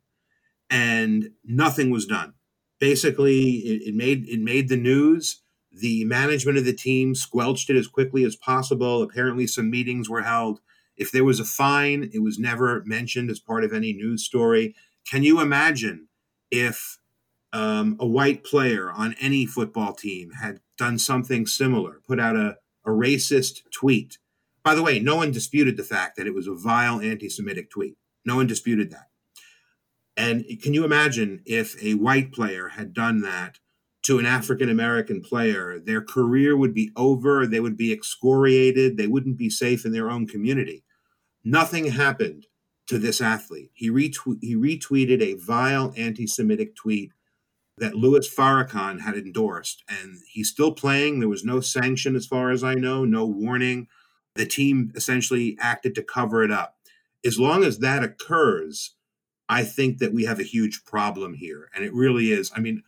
[0.69, 2.33] and nothing was done.
[2.79, 5.41] Basically, it, it made it made the news.
[5.71, 9.01] The management of the team squelched it as quickly as possible.
[9.01, 10.59] Apparently, some meetings were held.
[10.95, 14.75] If there was a fine, it was never mentioned as part of any news story.
[15.09, 16.07] Can you imagine
[16.49, 16.97] if
[17.53, 22.57] um, a white player on any football team had done something similar, put out a,
[22.85, 24.17] a racist tweet?
[24.67, 27.69] By the way, no one disputed the fact that it was a vile anti Semitic
[27.69, 27.95] tweet.
[28.25, 29.07] No one disputed that.
[30.17, 33.59] And can you imagine if a white player had done that
[34.03, 35.79] to an African American player?
[35.79, 37.47] Their career would be over.
[37.47, 38.97] They would be excoriated.
[38.97, 40.83] They wouldn't be safe in their own community.
[41.45, 42.47] Nothing happened
[42.87, 43.71] to this athlete.
[43.73, 47.13] He, retwe- he retweeted a vile anti Semitic tweet
[47.77, 51.21] that Louis Farrakhan had endorsed, and he's still playing.
[51.21, 53.87] There was no sanction, as far as I know, no warning.
[54.37, 56.77] The team essentially acted to cover it up.
[57.25, 58.93] As long as that occurs,
[59.49, 61.69] I think that we have a huge problem here.
[61.73, 62.51] And it really is.
[62.55, 62.83] I mean,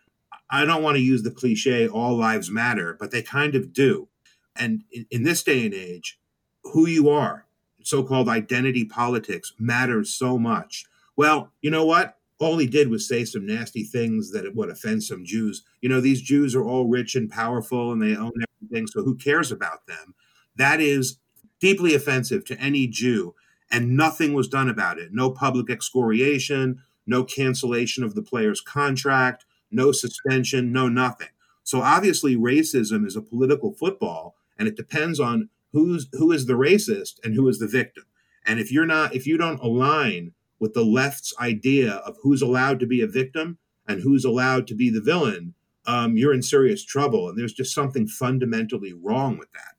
[0.49, 4.07] I don't want to use the cliche, all lives matter, but they kind of do.
[4.55, 6.19] And in, in this day and age,
[6.63, 7.45] who you are,
[7.81, 10.85] so called identity politics, matters so much.
[11.15, 12.17] Well, you know what?
[12.39, 15.63] All he did was say some nasty things that would offend some Jews.
[15.81, 18.31] You know, these Jews are all rich and powerful and they own
[18.61, 20.13] everything, so who cares about them?
[20.55, 21.17] That is
[21.59, 23.35] deeply offensive to any Jew,
[23.71, 25.13] and nothing was done about it.
[25.13, 31.29] No public excoriation, no cancellation of the player's contract, no suspension, no nothing.
[31.63, 36.53] So obviously, racism is a political football, and it depends on who's who is the
[36.53, 38.05] racist and who is the victim.
[38.45, 42.79] And if you're not, if you don't align with the left's idea of who's allowed
[42.79, 45.53] to be a victim and who's allowed to be the villain,
[45.85, 47.29] um, you're in serious trouble.
[47.29, 49.75] And there's just something fundamentally wrong with that.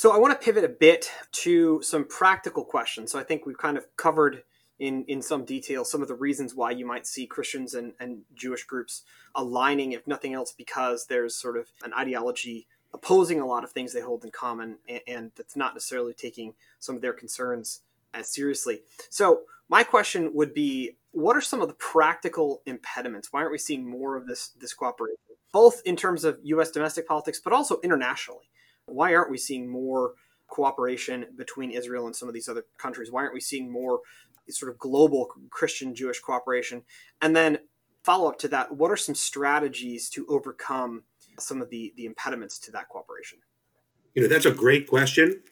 [0.00, 3.12] So I want to pivot a bit to some practical questions.
[3.12, 4.44] So I think we've kind of covered
[4.78, 8.22] in, in some detail some of the reasons why you might see Christians and, and
[8.34, 9.02] Jewish groups
[9.34, 13.92] aligning, if nothing else, because there's sort of an ideology opposing a lot of things
[13.92, 17.82] they hold in common and, and that's not necessarily taking some of their concerns
[18.14, 18.80] as seriously.
[19.10, 23.34] So my question would be what are some of the practical impediments?
[23.34, 25.18] Why aren't we seeing more of this this cooperation,
[25.52, 26.70] both in terms of U.S.
[26.70, 28.48] domestic politics, but also internationally?
[28.92, 30.14] Why aren't we seeing more
[30.48, 33.10] cooperation between Israel and some of these other countries?
[33.10, 34.00] Why aren't we seeing more
[34.48, 36.82] sort of global Christian Jewish cooperation?
[37.22, 37.58] And then
[38.02, 41.04] follow up to that, what are some strategies to overcome
[41.38, 43.38] some of the the impediments to that cooperation?
[44.14, 45.42] You know, that's a great question.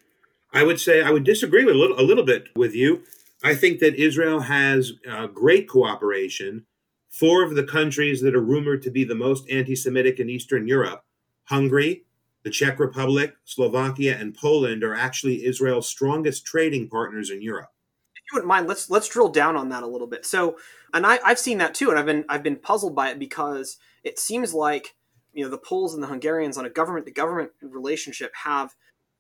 [0.53, 3.05] I would say I would disagree with a little, a little bit with you.
[3.45, 6.67] I think that Israel has uh, great cooperation.
[7.09, 10.67] Four of the countries that are rumored to be the most anti Semitic in Eastern
[10.67, 11.05] Europe
[11.45, 12.05] Hungary,
[12.45, 17.71] the Czech Republic, Slovakia, and Poland are actually Israel's strongest trading partners in Europe.
[18.15, 20.25] If you wouldn't mind, let's let's drill down on that a little bit.
[20.25, 20.57] So,
[20.95, 23.79] and I, I've seen that too, and I've been I've been puzzled by it because
[24.05, 24.95] it seems like
[25.33, 28.75] you know the Poles and the Hungarians on a government to government relationship have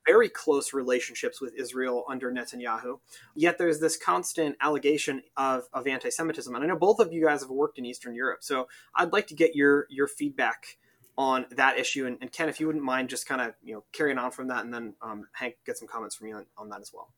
[0.06, 2.98] very close relationships with Israel under Netanyahu.
[3.34, 7.42] Yet there's this constant allegation of, of anti-Semitism, and I know both of you guys
[7.42, 10.78] have worked in Eastern Europe, so I'd like to get your your feedback
[11.18, 12.06] on that issue.
[12.06, 14.48] And, and, Ken, if you wouldn't mind just kind of you know carrying on from
[14.48, 17.12] that, and then um, Hank get some comments from you on, on that as well.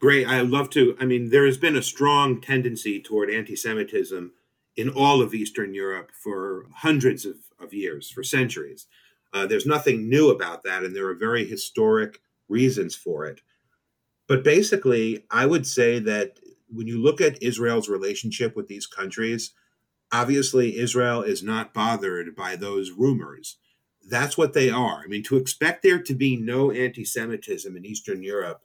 [0.00, 0.96] Great, I'd love to.
[0.98, 4.32] I mean, there has been a strong tendency toward anti-Semitism
[4.76, 8.86] in all of Eastern Europe for hundreds of, of years, for centuries.
[9.32, 13.42] Uh, there's nothing new about that, and there are very historic reasons for it.
[14.28, 16.38] But basically, I would say that
[16.70, 19.52] when you look at Israel's relationship with these countries,
[20.12, 23.58] obviously Israel is not bothered by those rumors.
[24.08, 25.02] That's what they are.
[25.04, 28.62] I mean, to expect there to be no anti-Semitism in Eastern Europe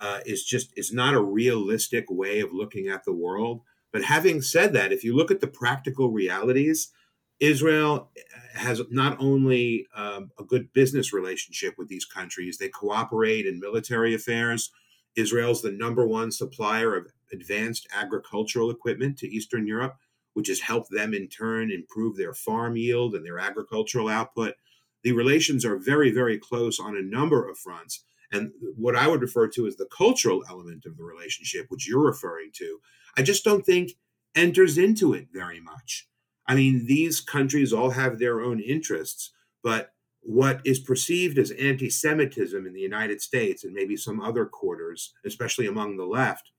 [0.00, 3.60] uh, is just is not a realistic way of looking at the world.
[3.92, 6.92] But having said that, if you look at the practical realities,
[7.40, 8.10] Israel
[8.54, 14.14] has not only um, a good business relationship with these countries, they cooperate in military
[14.14, 14.70] affairs.
[15.16, 19.96] Israel's the number one supplier of advanced agricultural equipment to Eastern Europe
[20.34, 24.54] which has helped them in turn improve their farm yield and their agricultural output.
[25.02, 28.04] The relations are very, very close on a number of fronts.
[28.32, 32.04] And what I would refer to as the cultural element of the relationship, which you're
[32.04, 32.80] referring to,
[33.16, 33.92] I just don't think
[34.34, 36.06] enters into it very much.
[36.46, 39.32] I mean, these countries all have their own interests,
[39.62, 39.92] but
[40.22, 45.14] what is perceived as anti Semitism in the United States and maybe some other quarters,
[45.24, 46.50] especially among the left,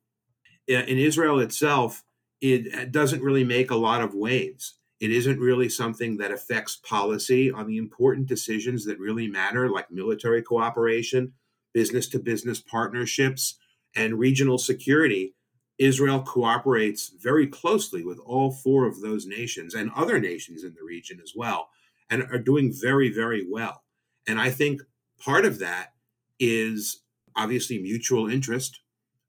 [0.67, 2.03] in Israel itself,
[2.41, 4.75] it doesn't really make a lot of waves.
[4.99, 9.91] It isn't really something that affects policy on the important decisions that really matter, like
[9.91, 11.33] military cooperation,
[11.73, 13.57] business to business partnerships,
[13.95, 15.33] and regional security,
[15.77, 20.83] Israel cooperates very closely with all four of those nations and other nations in the
[20.83, 21.69] region as well,
[22.09, 23.83] and are doing very, very well.
[24.27, 24.81] And I think
[25.19, 25.93] part of that
[26.39, 27.01] is
[27.35, 28.81] obviously mutual interest,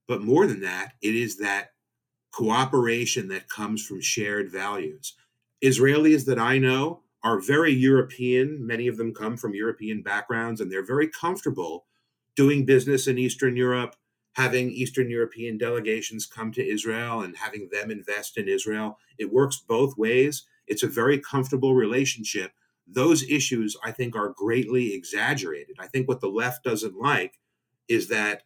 [0.07, 1.72] but more than that, it is that
[2.33, 5.14] cooperation that comes from shared values.
[5.62, 8.66] Israelis that I know are very European.
[8.66, 11.87] Many of them come from European backgrounds, and they're very comfortable
[12.35, 13.95] doing business in Eastern Europe,
[14.33, 18.99] having Eastern European delegations come to Israel and having them invest in Israel.
[19.18, 20.45] It works both ways.
[20.66, 22.53] It's a very comfortable relationship.
[22.87, 25.76] Those issues, I think, are greatly exaggerated.
[25.78, 27.39] I think what the left doesn't like
[27.89, 28.45] is that,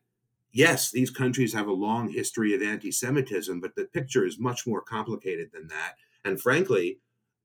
[0.57, 4.67] yes, these countries have a long history of anti Semitism, but the picture is much
[4.67, 5.97] more complicated than that.
[6.25, 6.99] And frankly,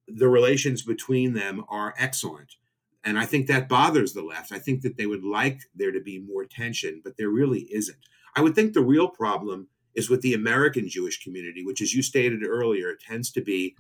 [0.08, 2.56] the relations between them are excellent.
[3.04, 4.52] And I think that bothers the left.
[4.54, 7.98] I think that they would like there to be more tension, but there really isn't.
[8.36, 12.02] I would think the real problem is with the American Jewish community, which, as you
[12.02, 13.76] stated earlier, tends to be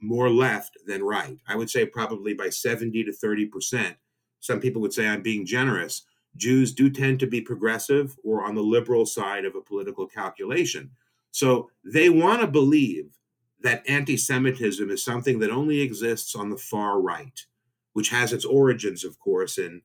[0.00, 1.38] more left than right.
[1.48, 3.96] I would say probably by 70 to 30%.
[4.40, 6.02] Some people would say I'm being generous.
[6.36, 10.90] Jews do tend to be progressive or on the liberal side of a political calculation.
[11.30, 13.16] So they want to believe
[13.60, 17.40] that anti Semitism is something that only exists on the far right,
[17.94, 19.82] which has its origins, of course, in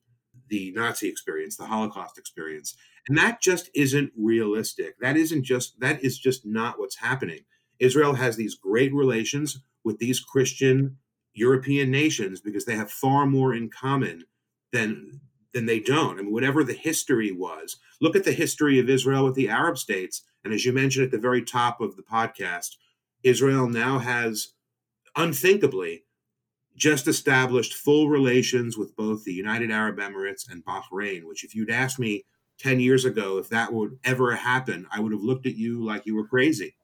[0.49, 2.75] the Nazi experience, the Holocaust experience.
[3.07, 4.99] And that just isn't realistic.
[4.99, 7.39] That isn't just, that is just not what's happening.
[7.79, 10.97] Israel has these great relations with these Christian
[11.33, 14.25] European nations because they have far more in common
[14.71, 15.21] than
[15.53, 16.19] than they don't.
[16.19, 19.77] I mean, whatever the history was, look at the history of Israel with the Arab
[19.77, 20.23] states.
[20.43, 22.77] And as you mentioned at the very top of the podcast,
[23.23, 24.53] Israel now has
[25.15, 26.03] unthinkably
[26.75, 31.69] just established full relations with both the United Arab Emirates and Bahrain, which, if you'd
[31.69, 32.23] asked me
[32.59, 36.05] 10 years ago if that would ever happen, I would have looked at you like
[36.05, 36.75] you were crazy.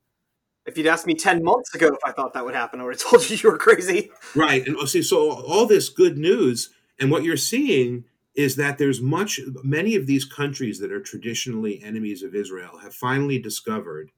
[0.65, 2.95] If you'd asked me 10 months ago if I thought that would happen, I would
[2.95, 4.11] have told you you were crazy.
[4.35, 4.67] Right.
[4.67, 8.05] And oh, see, so all this good news, and what you're seeing
[8.37, 12.93] is that there's much, many of these countries that are traditionally enemies of Israel have
[12.93, 14.11] finally discovered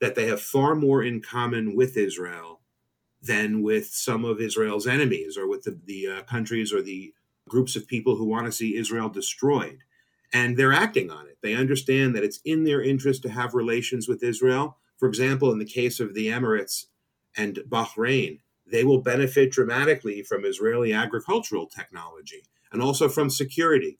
[0.00, 2.60] that they have far more in common with Israel
[3.20, 7.12] than with some of Israel's enemies or with the, the uh, countries or the
[7.46, 9.80] groups of people who want to see Israel destroyed.
[10.32, 11.36] And they're acting on it.
[11.42, 14.78] They understand that it's in their interest to have relations with Israel.
[14.96, 16.86] For example, in the case of the Emirates
[17.36, 23.98] and Bahrain, they will benefit dramatically from Israeli agricultural technology and also from security.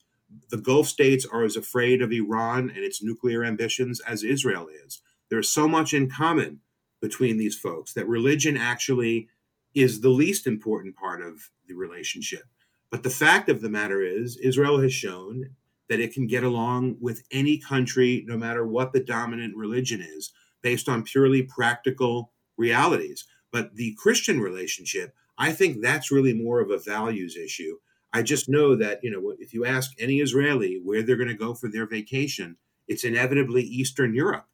[0.51, 5.01] The Gulf states are as afraid of Iran and its nuclear ambitions as Israel is.
[5.31, 6.61] There's so much in common
[7.01, 9.29] between these folks that religion actually
[9.75, 12.45] is the least important part of the relationship.
[12.91, 15.51] But the fact of the matter is, Israel has shown
[15.89, 20.33] that it can get along with any country, no matter what the dominant religion is,
[20.63, 23.25] based on purely practical realities.
[23.53, 27.79] But the Christian relationship, I think that's really more of a values issue.
[28.13, 31.35] I just know that, you know, if you ask any Israeli where they're going to
[31.35, 32.57] go for their vacation,
[32.87, 34.47] it's inevitably Eastern Europe.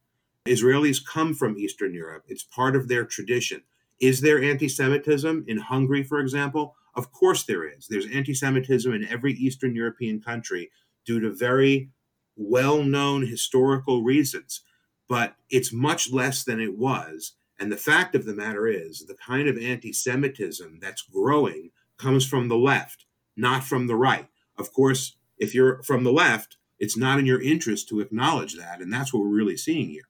[0.47, 2.25] Israelis come from Eastern Europe.
[2.29, 3.63] It's part of their tradition.
[4.01, 6.75] Is there anti Semitism in Hungary, for example?
[6.95, 7.87] Of course there is.
[7.89, 10.71] There's anti Semitism in every Eastern European country
[11.07, 11.91] due to very
[12.37, 14.61] well known historical reasons,
[15.09, 17.33] but it's much less than it was.
[17.59, 22.27] And the fact of the matter is, the kind of anti Semitism that's growing comes
[22.27, 23.04] from the left,
[23.37, 24.29] not from the right.
[24.57, 28.81] Of course, if you're from the left, it's not in your interest to acknowledge that.
[28.81, 30.09] And that's what we're really seeing here.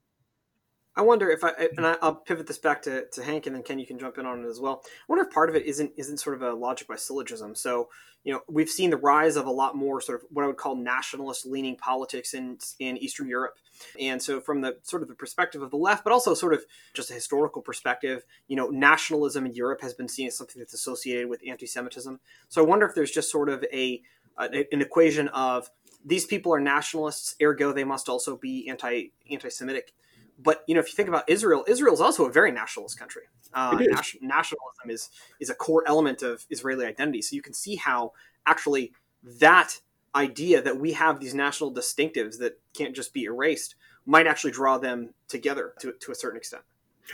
[0.97, 3.65] I wonder if I and I, will pivot this back to, to Hank and then
[3.65, 4.83] Ken, you can jump in on it as well.
[4.85, 7.55] I wonder if part of it isn't isn't sort of a logic by syllogism.
[7.57, 7.89] So
[8.23, 10.57] you know we've seen the rise of a lot more sort of what I would
[10.57, 13.55] call nationalist leaning politics in in Eastern Europe,
[14.01, 16.65] and so from the sort of the perspective of the left, but also sort of
[16.95, 20.75] just a historical perspective, you know, nationalism in Europe has been seen as something that's
[20.75, 22.21] associated with anti-Semitism.
[22.49, 24.01] So I wonder if there's just sort of a
[24.39, 25.71] an equation of
[26.05, 29.93] these people are nationalists, ergo they must also be anti anti-Semitic
[30.39, 33.23] but you know, if you think about Israel, Israel is also a very nationalist country.
[33.53, 34.17] Uh, is.
[34.21, 35.11] nationalism is
[35.41, 37.23] is a core element of Israeli identity.
[37.23, 38.13] So you can see how
[38.47, 38.93] actually
[39.41, 39.81] that
[40.15, 43.75] idea that we have these national distinctives that can't just be erased
[44.07, 46.63] might actually draw them together to, to a certain extent.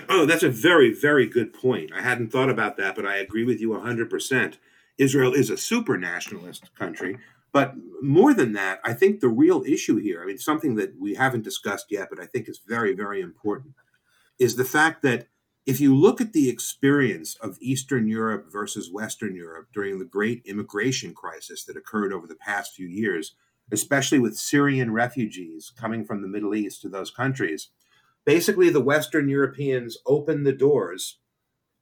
[0.09, 1.91] Oh, that's a very, very good point.
[1.95, 4.57] I hadn't thought about that, but I agree with you 100%.
[4.99, 7.19] Israel is a super nationalist country,
[7.53, 11.15] but more than that, I think the real issue here, I mean, something that we
[11.15, 13.75] haven't discussed yet, but I think is very, very important,
[14.39, 15.29] is the fact that
[15.67, 20.43] if you look at the experience of Eastern Europe versus Western Europe during the great
[20.47, 23.35] immigration crisis that occurred over the past few years,
[23.71, 27.69] especially with Syrian refugees coming from the Middle East to those countries.
[28.25, 31.19] Basically, the Western Europeans opened the doors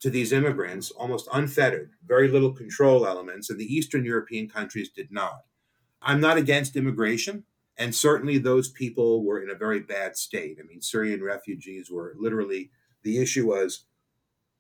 [0.01, 5.11] to these immigrants almost unfettered, very little control elements, and the Eastern European countries did
[5.11, 5.43] not.
[6.03, 7.45] I'm not against immigration,
[7.77, 10.59] and certainly those people were in a very bad state.
[10.61, 12.71] I mean, Syrian refugees were literally
[13.03, 13.85] the issue was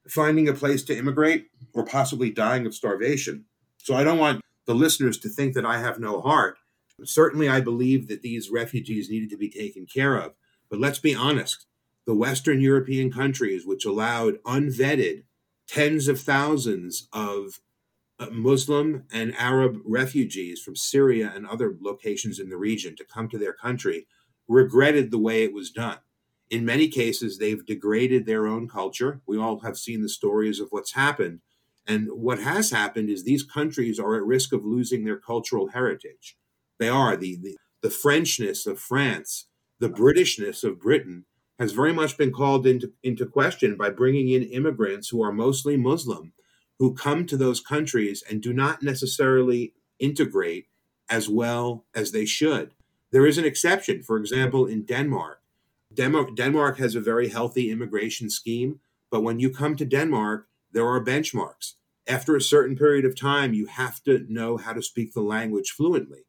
[0.08, 3.44] finding a place to immigrate or possibly dying of starvation.
[3.78, 6.58] So I don't want the listeners to think that I have no heart.
[7.04, 10.34] Certainly, I believe that these refugees needed to be taken care of.
[10.68, 11.66] But let's be honest
[12.06, 15.24] the Western European countries, which allowed unvetted
[15.66, 17.60] tens of thousands of
[18.20, 23.28] Uh, Muslim and Arab refugees from Syria and other locations in the region to come
[23.28, 24.06] to their country,
[24.48, 25.98] regretted the way it was done.
[26.50, 29.20] In many cases, they've degraded their own culture.
[29.26, 31.40] We all have seen the stories of what's happened.
[31.86, 36.36] And what has happened is these countries are at risk of losing their cultural heritage.
[36.78, 37.16] They are.
[37.16, 39.46] The, the, the Frenchness of France,
[39.78, 41.24] the Britishness of Britain
[41.58, 45.76] has very much been called into, into question by bringing in immigrants who are mostly
[45.76, 46.32] Muslim,
[46.78, 50.66] who come to those countries and do not necessarily integrate
[51.08, 52.74] as well as they should.
[53.10, 54.02] There is an exception.
[54.02, 55.40] For example, in Denmark,
[55.92, 60.86] Denmark, Denmark has a very healthy immigration scheme, but when you come to Denmark, there
[60.86, 61.74] are benchmarks.
[62.06, 65.70] After a certain period of time, you have to know how to speak the language
[65.70, 66.26] fluently.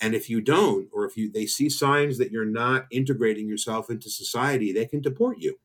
[0.00, 3.90] And if you don't, or if you they see signs that you're not integrating yourself
[3.90, 5.58] into society, they can deport you.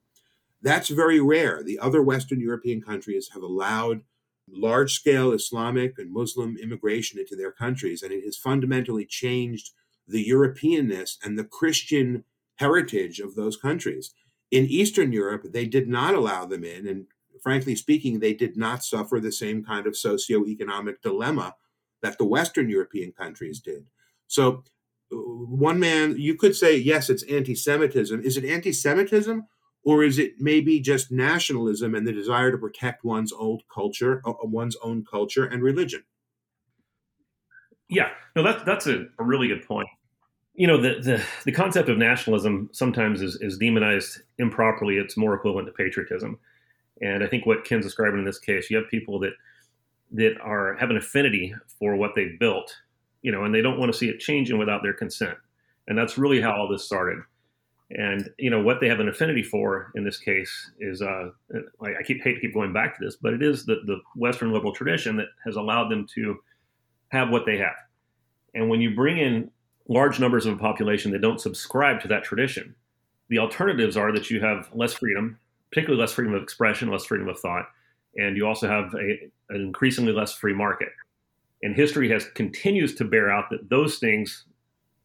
[0.62, 1.64] That's very rare.
[1.64, 4.02] The other Western European countries have allowed
[4.50, 9.72] large scale Islamic and Muslim immigration into their countries, and it has fundamentally changed
[10.08, 12.24] the Europeanness and the Christian
[12.56, 14.14] heritage of those countries.
[14.52, 17.06] In Eastern Europe, they did not allow them in, and
[17.42, 21.56] frankly speaking, they did not suffer the same kind of socioeconomic dilemma
[22.02, 23.86] that the Western European countries did.
[24.28, 24.64] So,
[25.12, 28.22] uh, one man, you could say, yes, it's anti Semitism.
[28.22, 29.46] Is it anti Semitism?
[29.88, 34.76] Or is it maybe just nationalism and the desire to protect one's old culture, one's
[34.84, 36.04] own culture and religion?
[37.88, 39.88] Yeah, no, that's that's a, a really good point.
[40.56, 44.98] You know, the, the, the concept of nationalism sometimes is, is demonized improperly.
[44.98, 46.40] It's more equivalent to patriotism.
[47.00, 49.34] And I think what Ken's describing in this case, you have people that
[50.12, 52.76] that are have an affinity for what they've built
[53.22, 55.38] you know, and they don't want to see it changing without their consent.
[55.88, 57.20] And that's really how all this started.
[57.90, 61.30] And you know what they have an affinity for in this case is, uh,
[61.82, 64.52] I keep hate to keep going back to this, but it is the, the Western
[64.52, 66.38] liberal tradition that has allowed them to
[67.10, 67.76] have what they have.
[68.54, 69.52] And when you bring in
[69.88, 72.76] large numbers of a population that don't subscribe to that tradition,
[73.30, 75.40] the alternatives are that you have less freedom,
[75.72, 77.68] particularly less freedom of expression, less freedom of thought,
[78.18, 80.90] and you also have a, an increasingly less free market
[81.64, 84.46] and history has continues to bear out that those things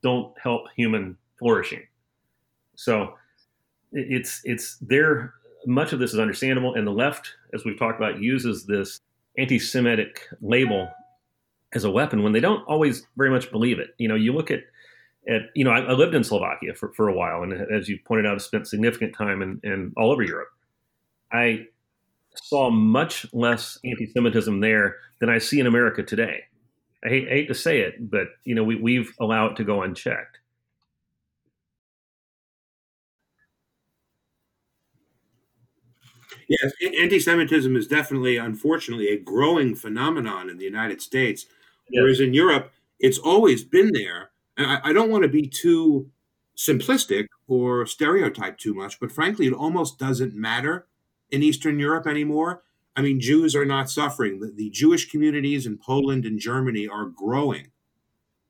[0.03, 1.83] don't help human flourishing.
[2.75, 3.15] So
[3.93, 5.35] it's it's there.
[5.67, 8.99] Much of this is understandable, and the left, as we've talked about, uses this
[9.39, 10.91] anti-Semitic label
[11.73, 13.91] as a weapon when they don't always very much believe it.
[13.99, 14.61] You know, you look at
[15.29, 17.99] at you know, I, I lived in Slovakia for, for a while, and as you
[18.05, 20.49] pointed out, I spent significant time in, in all over Europe.
[21.33, 21.67] I
[22.35, 26.41] saw much less anti-Semitism there than I see in America today.
[27.05, 29.65] I hate, I hate to say it, but you know we, we've allowed it to
[29.65, 30.39] go unchecked.
[36.49, 41.47] Yes, anti-Semitism is definitely, unfortunately, a growing phenomenon in the United States,
[41.89, 42.01] yes.
[42.03, 44.31] whereas in Europe, it's always been there.
[44.57, 46.11] And I, I don't want to be too
[46.57, 50.87] simplistic or stereotype too much, but frankly, it almost doesn't matter
[51.31, 52.63] in Eastern Europe anymore.
[52.95, 54.41] I mean, Jews are not suffering.
[54.41, 57.69] The, the Jewish communities in Poland and Germany are growing.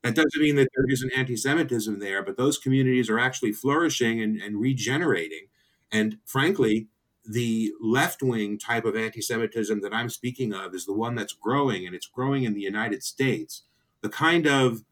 [0.03, 4.21] That doesn't mean that there isn't anti Semitism there, but those communities are actually flourishing
[4.21, 5.47] and, and regenerating.
[5.93, 6.89] And frankly,
[7.25, 11.33] the left wing type of anti Semitism that I'm speaking of is the one that's
[11.33, 13.63] growing, and it's growing in the United States.
[14.01, 14.83] The kind of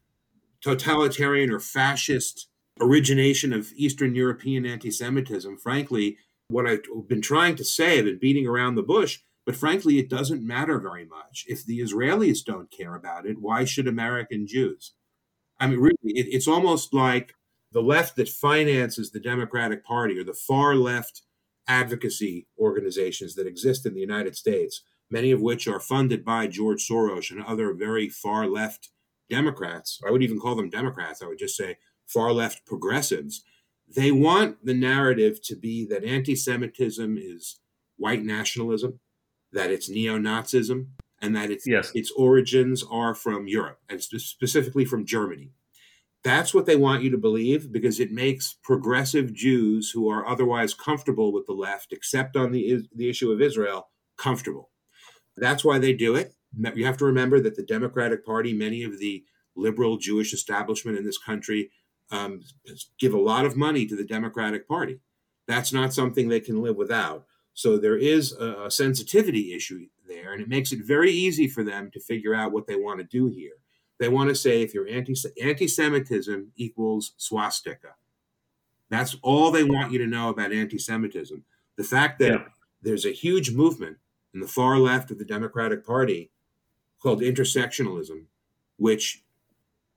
[0.62, 2.48] totalitarian or fascist
[2.80, 6.18] origination of Eastern European anti Semitism, frankly,
[6.48, 10.10] what I've been trying to say, I've been beating around the bush, but frankly, it
[10.10, 11.46] doesn't matter very much.
[11.48, 14.94] If the Israelis don't care about it, why should American Jews?
[15.60, 17.34] I mean, really, it, it's almost like
[17.72, 21.24] the left that finances the Democratic Party or the far left
[21.68, 26.88] advocacy organizations that exist in the United States, many of which are funded by George
[26.88, 28.90] Soros and other very far left
[29.30, 30.00] Democrats.
[30.06, 31.22] I would even call them Democrats.
[31.22, 33.44] I would just say far left progressives
[33.96, 37.60] they want the narrative to be that anti Semitism is
[37.98, 39.00] white nationalism,
[39.52, 40.88] that it's neo Nazism,
[41.22, 41.92] and that its, yes.
[41.94, 45.52] its origins are from Europe, and specifically from Germany.
[46.24, 50.74] That's what they want you to believe because it makes progressive Jews who are otherwise
[50.74, 54.70] comfortable with the left, except on the, the issue of Israel, comfortable.
[55.36, 56.36] That's why they do it.
[56.76, 59.24] You have to remember that the Democratic Party, many of the
[59.56, 61.72] liberal Jewish establishment in this country,
[62.12, 62.42] um,
[63.00, 65.00] give a lot of money to the Democratic Party.
[65.48, 67.26] That's not something they can live without.
[67.54, 71.64] So there is a, a sensitivity issue there, and it makes it very easy for
[71.64, 73.61] them to figure out what they want to do here.
[74.02, 77.90] They want to say if you're anti anti-Semitism equals swastika.
[78.90, 81.44] That's all they want you to know about anti-Semitism.
[81.76, 82.46] The fact that yeah.
[82.82, 83.98] there's a huge movement
[84.34, 86.32] in the far left of the Democratic Party
[87.00, 88.24] called intersectionalism,
[88.78, 89.24] which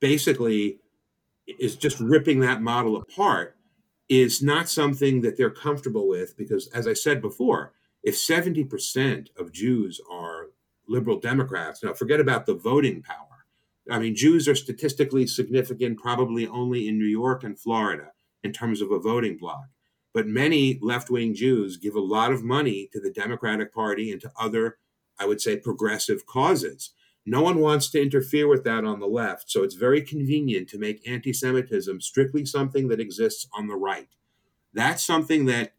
[0.00, 0.80] basically
[1.58, 3.56] is just ripping that model apart,
[4.10, 9.50] is not something that they're comfortable with because, as I said before, if 70% of
[9.50, 10.50] Jews are
[10.86, 13.33] liberal Democrats, now forget about the voting power.
[13.90, 18.12] I mean, Jews are statistically significant probably only in New York and Florida
[18.42, 19.64] in terms of a voting bloc.
[20.12, 24.20] But many left wing Jews give a lot of money to the Democratic Party and
[24.20, 24.78] to other,
[25.18, 26.92] I would say, progressive causes.
[27.26, 29.50] No one wants to interfere with that on the left.
[29.50, 34.08] So it's very convenient to make anti Semitism strictly something that exists on the right.
[34.72, 35.72] That's something that,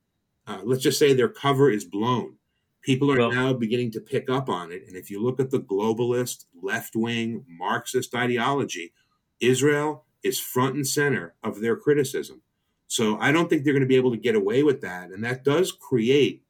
[0.48, 2.38] uh, let's just say, their cover is blown.
[2.86, 4.84] People are well, now beginning to pick up on it.
[4.88, 8.94] And if you look at the globalist, left wing, Marxist ideology,
[9.40, 12.44] Israel is front and center of their criticism.
[12.88, 15.10] So I don't think they're going to be able to get away with that.
[15.10, 16.44] And that does create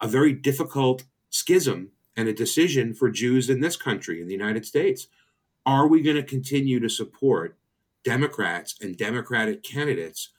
[0.00, 4.64] a very difficult schism and a decision for Jews in this country, in the United
[4.64, 5.08] States.
[5.66, 7.58] Are we going to continue to support
[8.02, 10.30] Democrats and Democratic candidates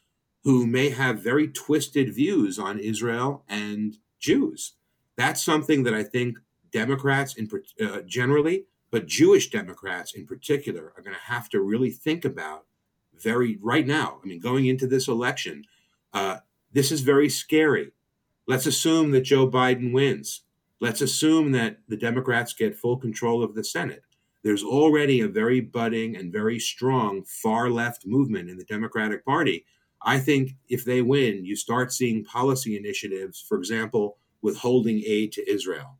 [0.44, 4.74] who may have very twisted views on Israel and Jews?
[5.22, 6.40] That's something that I think
[6.72, 7.48] Democrats in
[7.80, 12.66] uh, generally, but Jewish Democrats in particular, are going to have to really think about
[13.16, 14.18] very right now.
[14.24, 15.66] I mean, going into this election,
[16.12, 16.38] uh,
[16.74, 17.92] this is very scary.
[18.48, 20.42] Let's assume that Joe Biden wins.
[20.80, 24.02] Let's assume that the Democrats get full control of the Senate.
[24.42, 29.66] There's already a very budding and very strong far left movement in the Democratic Party.
[30.02, 35.52] I think if they win, you start seeing policy initiatives, for example, withholding aid to
[35.52, 35.98] Israel,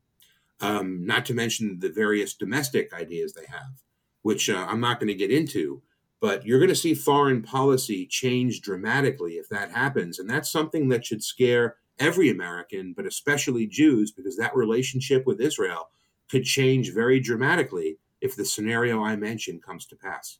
[0.60, 3.82] um, not to mention the various domestic ideas they have,
[4.22, 5.82] which uh, I'm not going to get into.
[6.20, 10.20] But you're going to see foreign policy change dramatically if that happens.
[10.20, 15.40] And that's something that should scare every American, but especially Jews, because that relationship with
[15.40, 15.88] Israel
[16.30, 20.38] could change very dramatically if the scenario I mentioned comes to pass.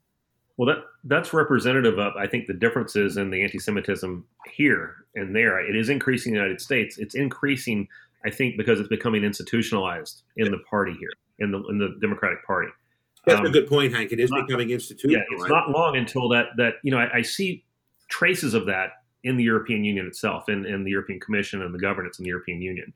[0.57, 5.59] Well, that that's representative of I think the differences in the anti-Semitism here and there.
[5.61, 6.99] It is increasing in the United States.
[6.99, 7.89] It's increasing,
[8.25, 12.45] I think, because it's becoming institutionalized in the party here, in the in the Democratic
[12.47, 12.69] Party.
[13.27, 14.13] That's um, a good point, Hank.
[14.13, 15.29] It is not, becoming institutionalized.
[15.31, 17.65] Yeah, it's not long until that that you know I, I, see
[18.09, 18.91] traces of that
[19.25, 22.29] in the European Union itself, in, in the European Commission and the governance in the
[22.29, 22.93] European Union.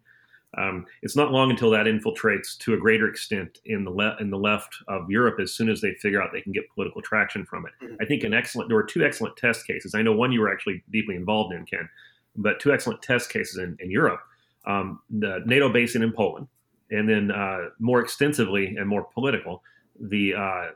[0.58, 4.30] Um, it's not long until that infiltrates to a greater extent in the le- in
[4.30, 7.44] the left of Europe as soon as they figure out they can get political traction
[7.44, 7.72] from it.
[7.84, 7.96] Mm-hmm.
[8.00, 9.94] I think an excellent there were two excellent test cases.
[9.94, 11.88] I know one you were actually deeply involved in, Ken,
[12.36, 14.20] but two excellent test cases in, in Europe.
[14.66, 16.48] Um, the NATO basin in Poland,
[16.90, 19.62] and then uh, more extensively and more political
[20.00, 20.70] the uh,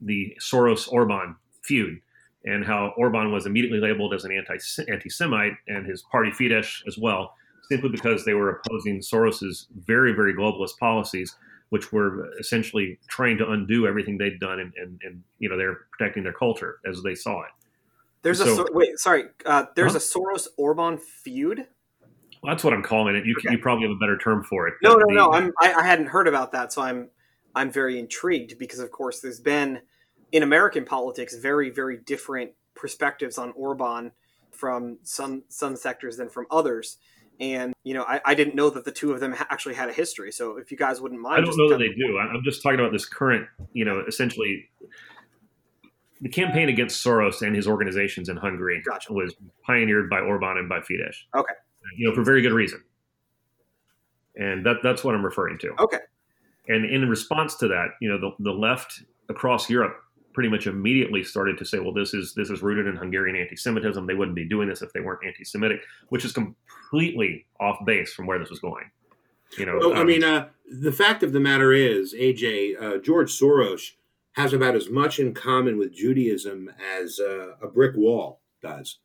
[0.00, 2.00] the Soros Orban feud
[2.44, 4.58] and how Orban was immediately labeled as an anti
[4.90, 7.34] anti Semite and his party Fidesz as well,
[7.68, 11.36] simply because they were opposing Soros's very very globalist policies,
[11.70, 15.80] which were essentially trying to undo everything they'd done and, and, and you know they're
[15.92, 17.50] protecting their culture as they saw it.
[18.22, 19.24] There's so, a wait, sorry.
[19.44, 19.98] Uh, there's huh?
[19.98, 21.66] a Soros Orban feud.
[22.42, 23.26] Well, that's what I'm calling it.
[23.26, 23.52] You okay.
[23.52, 24.74] you probably have a better term for it.
[24.82, 25.32] No, no, the, no.
[25.32, 27.10] I'm I, I hadn't heard about that, so I'm
[27.54, 29.80] I'm very intrigued because, of course, there's been
[30.32, 34.12] in American politics very, very different perspectives on Orban
[34.50, 36.98] from some some sectors than from others.
[37.40, 39.88] And you know, I, I didn't know that the two of them ha- actually had
[39.88, 40.30] a history.
[40.30, 42.18] So, if you guys wouldn't mind, I don't know that they do.
[42.18, 44.68] I'm just talking about this current, you know, essentially
[46.20, 49.12] the campaign against Soros and his organizations in Hungary gotcha.
[49.12, 49.34] was
[49.66, 51.16] pioneered by Orban and by Fidesz.
[51.34, 51.54] Okay,
[51.96, 52.82] you know, for very good reason.
[54.36, 55.74] And that that's what I'm referring to.
[55.78, 55.98] Okay.
[56.68, 59.96] And in response to that, you know, the, the left across Europe
[60.34, 64.06] pretty much immediately started to say, well, this is this is rooted in Hungarian anti-Semitism.
[64.06, 68.26] They wouldn't be doing this if they weren't anti-Semitic, which is completely off base from
[68.26, 68.90] where this was going.
[69.56, 72.98] You know, well, um, I mean, uh, the fact of the matter is, AJ uh,
[72.98, 73.92] George Soros
[74.32, 78.98] has about as much in common with Judaism as uh, a brick wall does.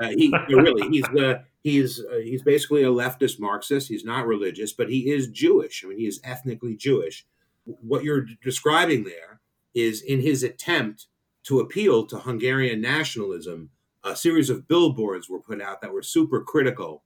[0.00, 3.88] Uh, he really he's uh, he's uh, he's basically a leftist Marxist.
[3.88, 5.82] He's not religious, but he is Jewish.
[5.84, 7.26] I mean, he is ethnically Jewish.
[7.64, 9.40] What you're describing there
[9.74, 11.06] is in his attempt
[11.44, 13.70] to appeal to Hungarian nationalism,
[14.02, 17.04] a series of billboards were put out that were super critical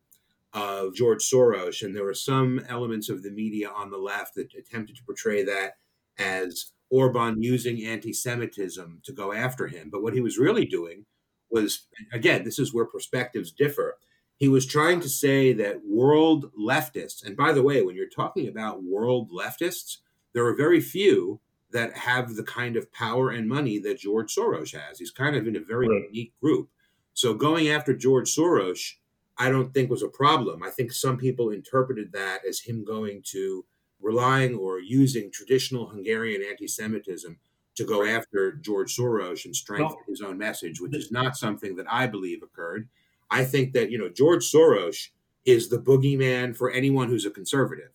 [0.52, 1.82] of George Soros.
[1.82, 5.44] And there were some elements of the media on the left that attempted to portray
[5.44, 5.74] that
[6.18, 9.90] as Orban using anti Semitism to go after him.
[9.90, 11.04] But what he was really doing
[11.50, 13.98] was, again, this is where perspectives differ.
[14.36, 18.46] He was trying to say that world leftists, and by the way, when you're talking
[18.46, 19.98] about world leftists,
[20.32, 21.40] there are very few
[21.70, 24.98] that have the kind of power and money that George Soros has.
[24.98, 26.04] He's kind of in a very right.
[26.06, 26.68] unique group.
[27.14, 28.94] So going after George Soros,
[29.36, 30.62] I don't think was a problem.
[30.62, 33.64] I think some people interpreted that as him going to
[34.00, 37.38] relying or using traditional Hungarian anti-Semitism
[37.76, 41.86] to go after George Soros and strengthen his own message, which is not something that
[41.90, 42.88] I believe occurred.
[43.30, 45.08] I think that you know George Soros
[45.44, 47.90] is the boogeyman for anyone who's a conservative.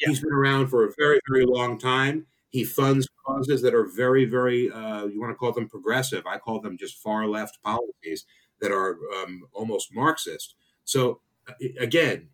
[0.00, 0.08] Yeah.
[0.08, 2.26] He's been around for a very, very long time.
[2.50, 6.26] He funds causes that are very, very, uh, you want to call them progressive.
[6.26, 8.24] I call them just far left policies
[8.60, 10.54] that are um, almost Marxist.
[10.84, 11.20] So,
[11.78, 12.28] again,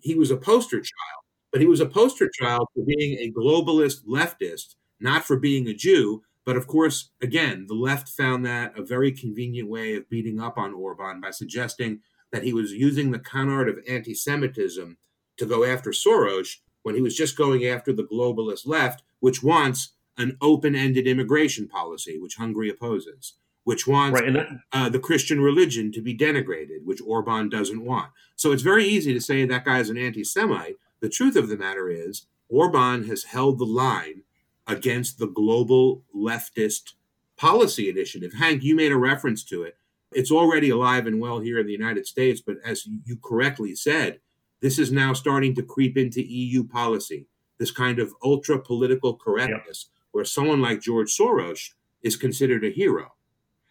[0.00, 4.04] he was a poster child, but he was a poster child for being a globalist
[4.06, 6.22] leftist, not for being a Jew.
[6.44, 10.58] But of course, again, the left found that a very convenient way of beating up
[10.58, 12.00] on Orban by suggesting
[12.32, 14.98] that he was using the con art of anti Semitism
[15.36, 19.94] to go after Soros when he was just going after the globalist left, which wants
[20.18, 25.40] an open ended immigration policy, which Hungary opposes, which wants right, that- uh, the Christian
[25.40, 28.10] religion to be denigrated, which Orban doesn't want.
[28.36, 30.76] So it's very easy to say that guy is an anti Semite.
[31.00, 34.24] The truth of the matter is, Orban has held the line
[34.66, 36.92] against the global leftist
[37.38, 38.34] policy initiative.
[38.34, 39.78] Hank, you made a reference to it.
[40.12, 44.20] It's already alive and well here in the United States, but as you correctly said,
[44.60, 47.26] this is now starting to creep into EU policy,
[47.58, 50.02] this kind of ultra political correctness, yep.
[50.12, 51.70] where someone like George Soros
[52.02, 53.12] is considered a hero.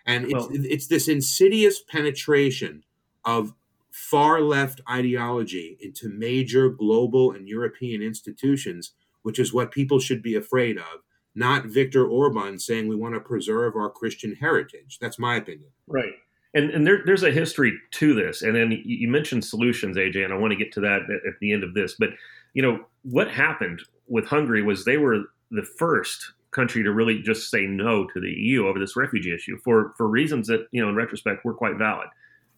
[0.05, 2.83] And it's, well, it's this insidious penetration
[3.23, 3.53] of
[3.91, 10.35] far left ideology into major global and European institutions, which is what people should be
[10.35, 11.03] afraid of,
[11.35, 14.97] not Viktor Orban saying we want to preserve our Christian heritage.
[14.99, 15.69] That's my opinion.
[15.87, 16.13] Right
[16.53, 20.33] and and there, there's a history to this and then you mentioned solutions aj and
[20.33, 22.09] i want to get to that at the end of this but
[22.53, 27.49] you know what happened with hungary was they were the first country to really just
[27.49, 30.89] say no to the eu over this refugee issue for for reasons that you know
[30.89, 32.07] in retrospect were quite valid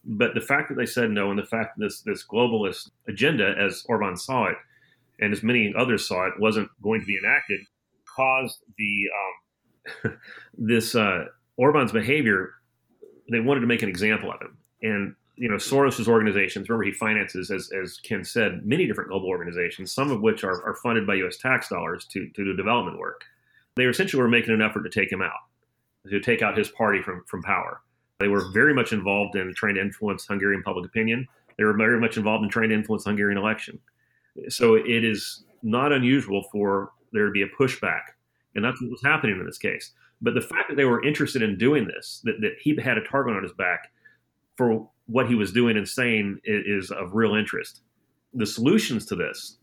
[0.04, 3.54] but the fact that they said no and the fact that this this globalist agenda
[3.58, 4.56] as orban saw it
[5.18, 7.60] and as many others saw it wasn't going to be enacted
[8.14, 9.04] caused the
[10.04, 10.18] um,
[10.58, 11.24] this uh,
[11.56, 12.50] orban's behavior
[13.30, 14.56] they wanted to make an example of him.
[14.82, 16.68] And you know, Soros's organizations.
[16.68, 20.62] Remember, he finances, as as Ken said, many different global organizations, some of which are,
[20.66, 21.36] are funded by U.S.
[21.36, 23.24] tax dollars to to do development work.
[23.76, 25.32] They essentially were making an effort to take him out,
[26.08, 27.82] to take out his party from from power.
[28.18, 31.28] They were very much involved in trying to influence Hungarian public opinion.
[31.58, 33.78] They were very much involved in trying to influence Hungarian election.
[34.48, 38.02] So it is not unusual for there to be a pushback,
[38.54, 39.92] and that's what was happening in this case.
[40.22, 43.04] But the fact that they were interested in doing this, that, that he had a
[43.06, 43.92] target on his back
[44.56, 47.82] for what he was doing and saying is, is of real interest.
[48.34, 49.58] The solutions to this.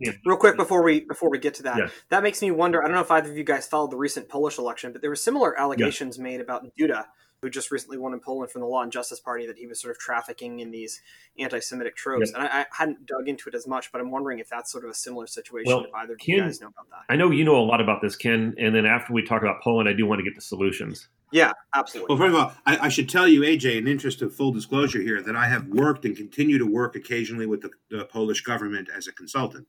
[0.00, 1.88] Know, Real quick before we before we get to that, yeah.
[2.08, 2.82] that makes me wonder.
[2.82, 5.10] I don't know if either of you guys followed the recent Polish election, but there
[5.10, 6.24] were similar allegations yeah.
[6.24, 7.04] made about Duda
[7.42, 9.80] who just recently won in Poland from the Law and Justice Party, that he was
[9.80, 11.02] sort of trafficking in these
[11.40, 12.32] anti-Semitic tropes.
[12.32, 14.84] And I, I, hadn't dug into it as much, but I'm wondering if that's sort
[14.84, 15.66] of a similar situation.
[15.66, 17.12] Well, if either Ken, you guys know about that.
[17.12, 18.54] I know you know a lot about this, Ken.
[18.58, 21.08] And then after we talk about Poland, I do want to get the solutions.
[21.32, 22.14] Yeah, absolutely.
[22.14, 25.00] Well, first of all, I, I should tell you, AJ, in interest of full disclosure
[25.00, 28.88] here, that I have worked and continue to work occasionally with the, the Polish government
[28.94, 29.66] as a consultant.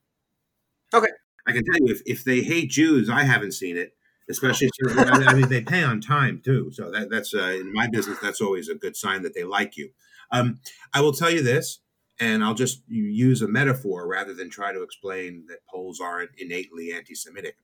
[0.92, 1.08] Okay.
[1.46, 3.94] I can tell you, if, if they hate Jews, I haven't seen it
[4.28, 6.70] especially I mean they pay on time too.
[6.72, 9.76] So that, that's uh, in my business that's always a good sign that they like
[9.76, 9.90] you.
[10.30, 10.60] Um,
[10.92, 11.80] I will tell you this,
[12.18, 16.92] and I'll just use a metaphor rather than try to explain that Poles aren't innately
[16.92, 17.56] anti-Semitic.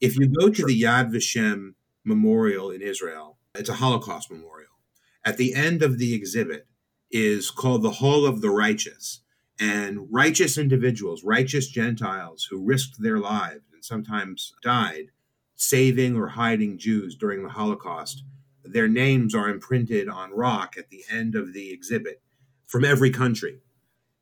[0.00, 1.74] If you go to the Yad Vashem
[2.04, 4.70] Memorial in Israel, it's a Holocaust memorial.
[5.24, 6.66] At the end of the exhibit
[7.10, 9.20] is called the Hall of the Righteous.
[9.60, 15.06] And righteous individuals, righteous Gentiles who risked their lives and sometimes died
[15.54, 18.24] saving or hiding Jews during the Holocaust.
[18.64, 22.20] Their names are imprinted on rock at the end of the exhibit
[22.66, 23.60] from every country.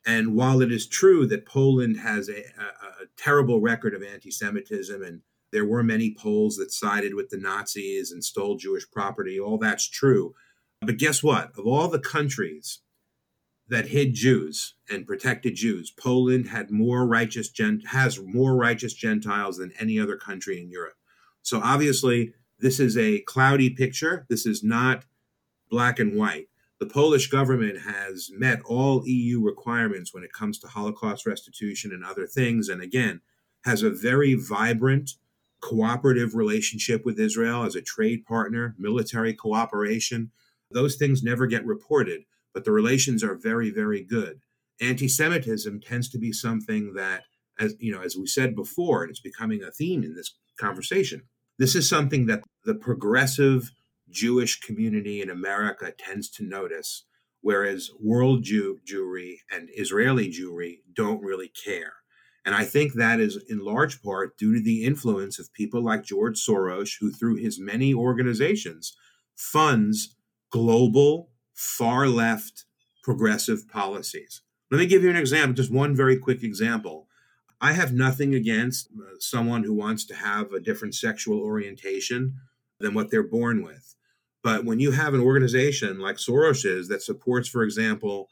[0.05, 4.31] And while it is true that Poland has a, a, a terrible record of anti
[4.31, 5.23] Semitism, and
[5.53, 9.89] there were many Poles that sided with the Nazis and stole Jewish property, all that's
[9.89, 10.35] true.
[10.81, 11.53] But guess what?
[11.57, 12.81] Of all the countries
[13.69, 17.51] that hid Jews and protected Jews, Poland had more righteous
[17.87, 20.97] has more righteous Gentiles than any other country in Europe.
[21.43, 24.27] So obviously, this is a cloudy picture.
[24.29, 25.05] This is not
[25.71, 26.49] black and white.
[26.81, 32.05] The Polish government has met all EU requirements when it comes to Holocaust restitution and
[32.05, 32.69] other things.
[32.69, 33.21] And again,
[33.65, 35.13] has a very vibrant,
[35.63, 40.31] cooperative relationship with Israel as a trade partner, military cooperation.
[40.71, 44.41] Those things never get reported, but the relations are very, very good.
[44.81, 47.23] Anti Semitism tends to be something that,
[47.59, 51.23] as you know, as we said before, and it's becoming a theme in this conversation.
[51.59, 53.71] This is something that the progressive
[54.11, 57.05] Jewish community in America tends to notice,
[57.41, 62.02] whereas world Jew, Jewry and Israeli Jewry don't really care.
[62.45, 66.05] And I think that is in large part due to the influence of people like
[66.05, 68.97] George Soros, who, through his many organizations,
[69.37, 70.17] funds
[70.51, 72.65] global, far left,
[73.03, 74.43] progressive policies.
[74.71, 77.09] Let me give you an example, just one very quick example.
[77.61, 82.35] I have nothing against uh, someone who wants to have a different sexual orientation
[82.81, 83.95] than what they're born with.
[84.43, 88.29] But when you have an organization like Soros's that supports, for example,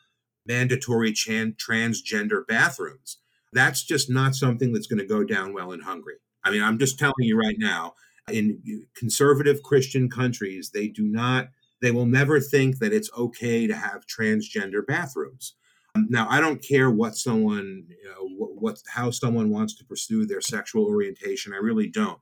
[0.47, 3.19] mandatory transgender bathrooms,
[3.53, 6.17] that's just not something that's going to go down well in Hungary.
[6.45, 7.95] I mean, I'm just telling you right now,
[8.31, 11.49] in conservative Christian countries, they do not,
[11.83, 15.55] they will never think that it's okay to have transgender bathrooms.
[15.95, 19.85] Um, now, I don't care what someone, you know, what, what how someone wants to
[19.85, 21.53] pursue their sexual orientation.
[21.53, 22.21] I really don't.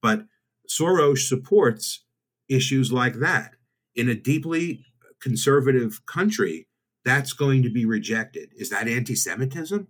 [0.00, 0.26] But
[0.68, 2.04] Soros supports
[2.48, 3.52] issues like that.
[3.96, 4.84] In a deeply
[5.20, 6.68] conservative country,
[7.04, 8.50] that's going to be rejected.
[8.56, 9.88] Is that anti Semitism?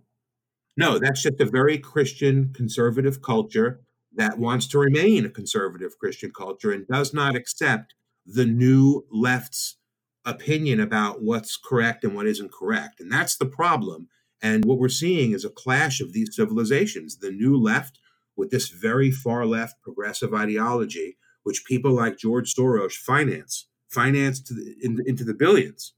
[0.81, 3.81] No, that's just a very Christian conservative culture
[4.15, 7.93] that wants to remain a conservative Christian culture and does not accept
[8.25, 9.77] the new left's
[10.25, 12.99] opinion about what's correct and what isn't correct.
[12.99, 14.09] And that's the problem.
[14.41, 17.99] And what we're seeing is a clash of these civilizations the new left
[18.35, 24.75] with this very far left progressive ideology which people like George Soros finance, finance the,
[24.81, 25.93] in, into the billions,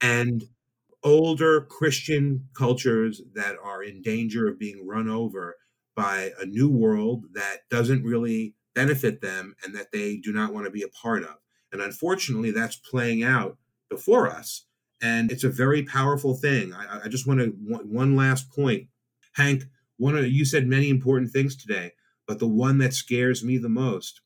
[0.00, 0.44] and
[1.06, 5.56] older Christian cultures that are in danger of being run over
[5.94, 10.66] by a new world that doesn't really benefit them and that they do not want
[10.66, 11.36] to be a part of.
[11.72, 13.56] And unfortunately, that's playing out
[13.88, 14.66] before us.
[15.00, 16.74] And it's a very powerful thing.
[16.74, 18.88] I, I just want to one last point,
[19.34, 19.62] Hank.
[19.98, 21.92] One of you said many important things today,
[22.26, 24.20] but the one that scares me the most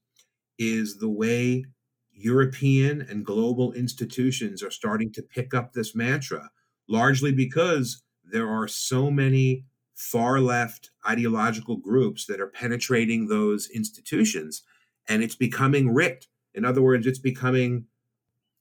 [0.58, 1.64] is the way
[2.10, 6.50] European and global institutions are starting to pick up this mantra,
[6.90, 9.64] largely because there are so many
[9.94, 14.62] far left ideological groups that are penetrating those institutions
[15.08, 16.26] and it's becoming rigged.
[16.54, 17.86] In other words, it's becoming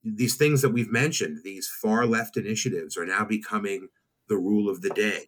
[0.03, 3.89] these things that we've mentioned, these far left initiatives are now becoming
[4.27, 5.25] the rule of the day.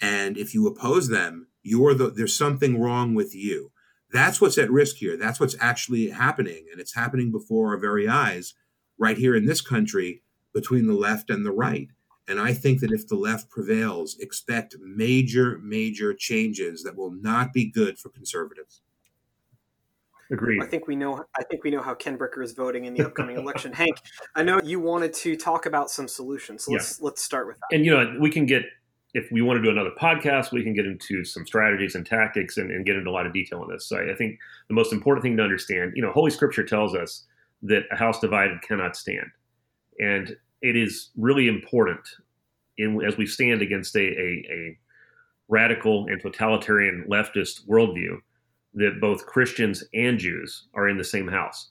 [0.00, 3.72] And if you oppose them, you're the there's something wrong with you.
[4.10, 5.16] That's what's at risk here.
[5.16, 6.66] That's what's actually happening.
[6.70, 8.54] And it's happening before our very eyes,
[8.98, 10.22] right here in this country,
[10.54, 11.88] between the left and the right.
[12.28, 17.52] And I think that if the left prevails, expect major, major changes that will not
[17.52, 18.82] be good for conservatives.
[20.30, 20.62] Agreed.
[20.62, 21.24] I think we know.
[21.38, 23.72] I think we know how Ken Bricker is voting in the upcoming election.
[23.72, 23.96] Hank,
[24.34, 26.64] I know you wanted to talk about some solutions.
[26.64, 27.04] So let's yeah.
[27.06, 27.74] let's start with that.
[27.74, 28.64] And you know, we can get
[29.14, 32.58] if we want to do another podcast, we can get into some strategies and tactics
[32.58, 33.86] and, and, get into a lot of detail on this.
[33.86, 37.24] So I think the most important thing to understand, you know, Holy Scripture tells us
[37.62, 39.30] that a house divided cannot stand,
[39.98, 42.00] and it is really important
[42.76, 44.78] in, as we stand against a, a, a
[45.48, 48.18] radical and totalitarian leftist worldview
[48.74, 51.70] that both Christians and Jews are in the same house.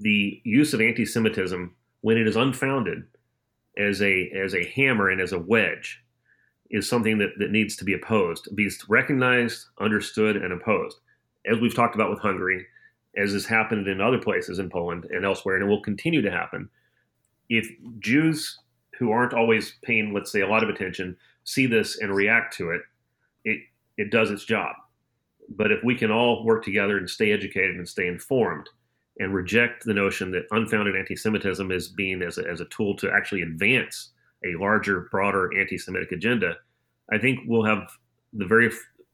[0.00, 3.04] The use of anti-Semitism, when it is unfounded,
[3.78, 6.02] as a as a hammer and as a wedge
[6.70, 10.98] is something that, that needs to be opposed, be recognized, understood, and opposed.
[11.46, 12.66] As we've talked about with Hungary,
[13.16, 16.30] as has happened in other places in Poland and elsewhere, and it will continue to
[16.30, 16.68] happen.
[17.48, 17.68] If
[17.98, 18.58] Jews
[18.98, 22.70] who aren't always paying, let's say, a lot of attention, see this and react to
[22.70, 22.82] it,
[23.44, 23.60] it
[23.96, 24.74] it does its job.
[25.48, 28.68] But if we can all work together and stay educated and stay informed
[29.18, 33.10] and reject the notion that unfounded anti-Semitism is being as a, as a tool to
[33.10, 34.12] actually advance
[34.44, 36.54] a larger, broader anti-Semitic agenda,
[37.10, 37.88] I think we'll have
[38.32, 38.70] the very,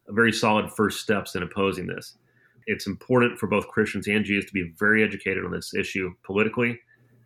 [0.09, 2.19] very solid first steps in opposing this.
[2.67, 6.79] It's important for both Christians and Jews to be very educated on this issue politically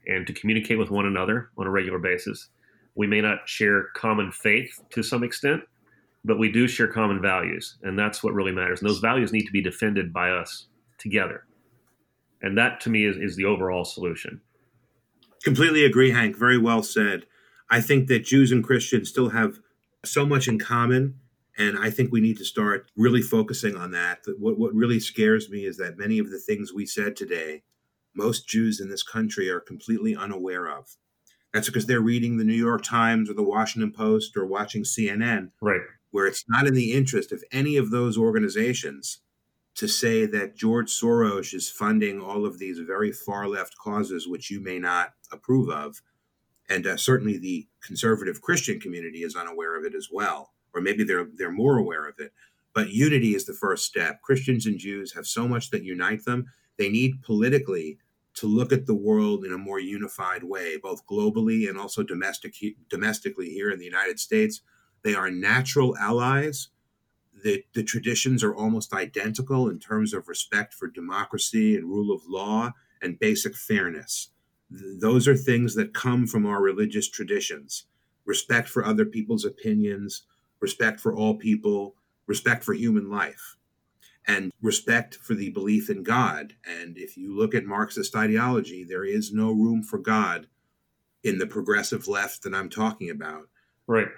[0.06, 2.48] and to communicate with one another on a regular basis.
[2.94, 5.62] We may not share common faith to some extent,
[6.24, 8.80] but we do share common values, and that's what really matters.
[8.80, 10.66] And those values need to be defended by us
[10.98, 11.44] together.
[12.42, 14.40] And that, to me, is, is the overall solution.
[15.44, 16.36] Completely agree, Hank.
[16.36, 17.24] Very well said.
[17.70, 19.60] I think that Jews and Christians still have
[20.04, 21.20] so much in common
[21.58, 24.20] And I think we need to start really focusing on that.
[24.38, 27.62] What, what really scares me is that many of the things we said today,
[28.14, 30.96] most Jews in this country are completely unaware of.
[31.52, 35.50] That's because they're reading the New York Times or the Washington Post or watching CNN.
[35.60, 35.80] Right.
[36.10, 39.20] Where it's not in the interest of any of those organizations
[39.76, 44.50] to say that George Soros is funding all of these very far left causes, which
[44.50, 46.02] you may not approve of.
[46.68, 51.04] And uh, certainly the conservative Christian community is unaware of it as well or maybe
[51.04, 52.32] they're they're more aware of it.
[52.74, 54.22] But unity is the first step.
[54.22, 56.46] Christians and Jews have so much that unite them.
[56.78, 57.98] They need politically
[58.34, 62.54] to look at the world in a more unified way, both globally and also domestic,
[62.88, 64.60] domestically here in the United States.
[65.02, 66.68] They are natural allies.
[67.44, 72.22] The, the traditions are almost identical in terms of respect for democracy and rule of
[72.28, 72.72] law
[73.02, 74.30] and basic fairness.
[74.70, 77.86] Those are things that come from our religious traditions
[78.24, 80.24] respect for other people's opinions,
[80.60, 83.56] respect for all people, respect for human life,
[84.28, 86.52] and respect for the belief in God.
[86.64, 90.46] And if you look at Marxist ideology, there is no room for God
[91.24, 93.48] in the progressive left that I'm talking about.
[93.86, 94.08] Right.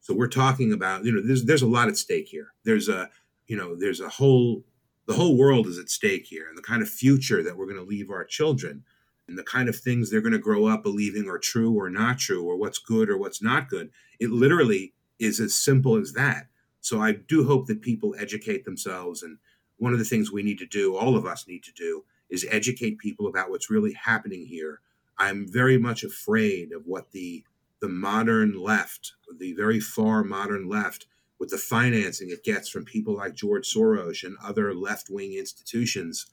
[0.00, 2.48] So we're talking about, you know, there's there's a lot at stake here.
[2.64, 3.08] There's a,
[3.46, 4.64] you know, there's a whole
[5.06, 7.78] the whole world is at stake here and the kind of future that we're going
[7.78, 8.84] to leave our children
[9.28, 12.18] and the kind of things they're going to grow up believing are true or not
[12.18, 13.90] true or what's good or what's not good.
[14.18, 16.48] It literally is as simple as that.
[16.80, 19.22] So I do hope that people educate themselves.
[19.22, 19.38] And
[19.82, 22.46] one of the things we need to do, all of us need to do, is
[22.48, 24.80] educate people about what's really happening here.
[25.18, 27.44] I'm very much afraid of what the
[27.80, 31.06] the modern left, the very far modern left,
[31.40, 36.26] with the financing it gets from people like George Soros and other left wing institutions.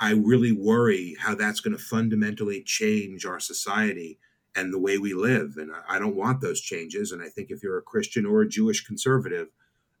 [0.00, 4.18] I really worry how that's going to fundamentally change our society
[4.56, 5.58] and the way we live.
[5.58, 7.12] And I don't want those changes.
[7.12, 9.48] And I think if you're a Christian or a Jewish conservative,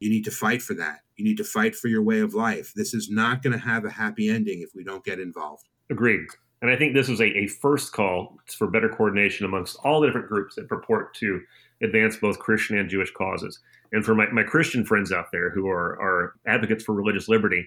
[0.02, 1.00] you need to fight for that.
[1.16, 2.72] You need to fight for your way of life.
[2.74, 5.68] This is not going to have a happy ending if we don't get involved.
[5.90, 6.26] Agreed.
[6.60, 10.06] And I think this is a, a first call for better coordination amongst all the
[10.06, 11.40] different groups that purport to
[11.82, 13.60] advance both Christian and Jewish causes.
[13.92, 17.66] And for my, my Christian friends out there who are, are advocates for religious liberty,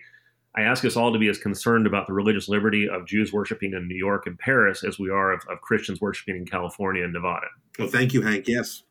[0.57, 3.73] I ask us all to be as concerned about the religious liberty of Jews worshiping
[3.73, 7.13] in New York and Paris as we are of, of Christians worshiping in California and
[7.13, 7.47] Nevada.
[7.77, 8.47] Well, thank you, Hank.
[8.47, 8.83] Yes.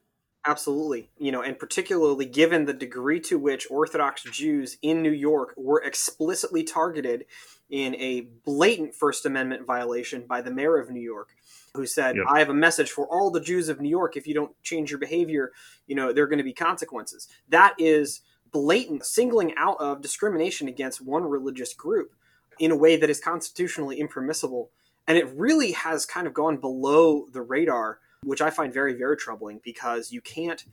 [0.47, 1.09] Absolutely.
[1.18, 5.82] You know, and particularly given the degree to which Orthodox Jews in New York were
[5.82, 7.24] explicitly targeted
[7.70, 11.30] in a blatant First Amendment violation by the mayor of New York,
[11.74, 12.26] who said, yep.
[12.28, 14.16] I have a message for all the Jews of New York.
[14.16, 15.53] If you don't change your behavior,
[15.86, 17.26] you know, there are going to be consequences.
[17.49, 18.20] That is
[18.53, 22.12] blatant singling out of discrimination against one religious group
[22.59, 24.70] in a way that is constitutionally impermissible.
[25.09, 29.16] And it really has kind of gone below the radar, which I find very, very
[29.16, 30.64] troubling because you can't,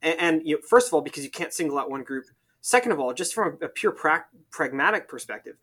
[0.00, 2.26] and, and you know, first of all, because you can't single out one group.
[2.60, 5.56] Second of all, just from a, pure pra- pragmatic perspective,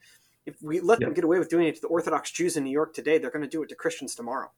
[0.45, 2.71] if we let them get away with doing it to the Orthodox Jews in New
[2.71, 4.51] York today, they're going to do it to Christians tomorrow.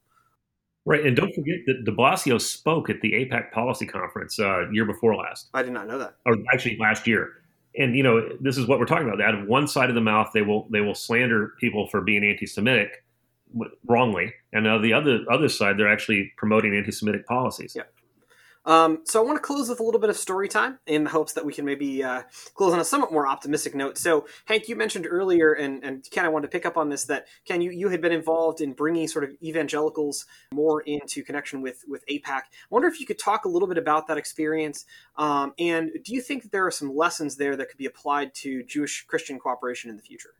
[0.84, 4.84] Right, and don't forget that De Blasio spoke at the AIPAC policy conference uh, year
[4.84, 5.48] before last.
[5.54, 6.16] I did not know that.
[6.26, 7.34] Or actually, last year.
[7.78, 9.20] And you know, this is what we're talking about.
[9.22, 12.24] Out of one side of the mouth, they will they will slander people for being
[12.24, 13.04] anti-Semitic
[13.86, 17.74] wrongly, and on the other other side, they're actually promoting anti-Semitic policies.
[17.76, 17.84] Yeah.
[18.64, 21.10] Um, so I want to close with a little bit of story time in the
[21.10, 22.22] hopes that we can maybe uh,
[22.54, 23.98] close on a somewhat more optimistic note.
[23.98, 27.04] So Hank, you mentioned earlier, and, and Ken, I wanted to pick up on this
[27.06, 31.60] that Ken, you, you had been involved in bringing sort of evangelicals more into connection
[31.60, 32.28] with with AIPAC.
[32.28, 34.84] I wonder if you could talk a little bit about that experience,
[35.16, 38.32] um, and do you think that there are some lessons there that could be applied
[38.36, 40.34] to Jewish Christian cooperation in the future?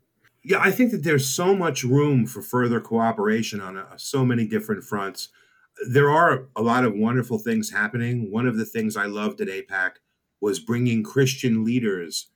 [0.44, 4.46] Yeah, I think that there's so much room for further cooperation on a, so many
[4.46, 5.28] different fronts
[5.88, 8.30] there are a lot of wonderful things happening.
[8.30, 9.92] One of the things I loved at AIPAC
[10.40, 12.28] was bringing Christian leaders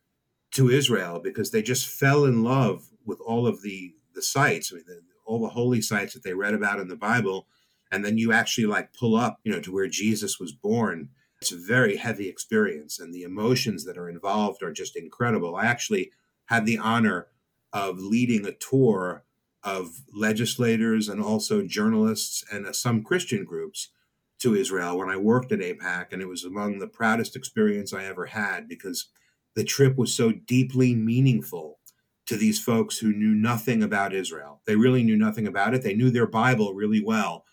[0.52, 4.76] to Israel because they just fell in love with all of the the sites, I
[4.76, 7.46] mean, the, all the holy sites that they read about in the Bible,
[7.92, 11.10] and then you actually like pull up, you know, to where Jesus was born.
[11.42, 15.54] It's a very heavy experience, and the emotions that are involved are just incredible.
[15.54, 16.12] I actually
[16.46, 17.26] had the honor
[17.72, 19.24] of leading a tour
[19.62, 23.90] of legislators and also journalists and uh, some Christian groups
[24.38, 28.04] to Israel when I worked at AIPAC, and it was among the proudest experience I
[28.04, 29.08] ever had because
[29.54, 31.80] the trip was so deeply meaningful
[32.26, 34.60] to these folks who knew nothing about Israel.
[34.66, 35.82] They really knew nothing about it.
[35.82, 37.44] They knew their Bible really well,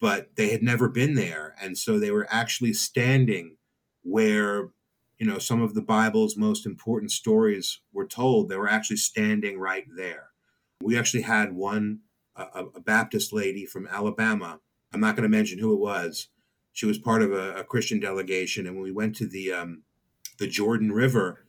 [0.00, 3.56] but they had never been there, and so they were actually standing
[4.02, 4.70] where
[5.18, 8.48] you know some of the Bible's most important stories were told.
[8.48, 10.28] They were actually standing right there
[10.80, 12.00] we actually had one,
[12.36, 14.60] a, a Baptist lady from Alabama.
[14.92, 16.28] I'm not going to mention who it was.
[16.72, 19.82] She was part of a, a, Christian delegation, and when we went to the um,
[20.38, 21.44] the Jordan River,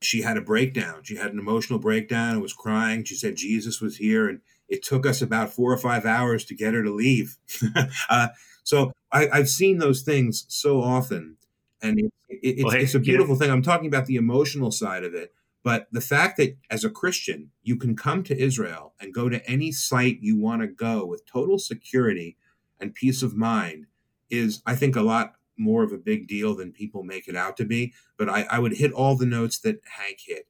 [0.00, 1.00] she had a breakdown.
[1.02, 3.02] She had an emotional breakdown and was crying.
[3.02, 6.54] She said Jesus was here, and it took us about four or five hours to
[6.54, 7.36] get her to leave.
[8.08, 8.28] uh,
[8.62, 11.36] so I, have seen those things so often,
[11.82, 13.40] and it, it, it's, well, hey, it's, a beautiful yeah.
[13.40, 13.50] thing.
[13.50, 17.50] I'm talking about the emotional side of it, but the fact that as a Christian
[17.62, 21.26] you can come to Israel and go to any site you want to go with
[21.26, 22.36] total security
[22.80, 23.86] and peace of mind
[24.30, 27.56] is, I think, a lot more of a big deal than people make it out
[27.58, 27.92] to be.
[28.16, 30.46] But I, I would hit all the notes that Hank hit.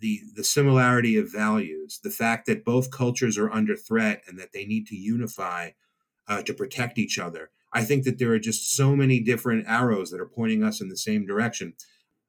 [0.00, 4.52] The, the similarity of values, the fact that both cultures are under threat and that
[4.52, 5.70] they need to unify
[6.28, 7.50] uh, to protect each other.
[7.74, 10.88] I think that there are just so many different arrows that are pointing us in
[10.88, 11.74] the same direction.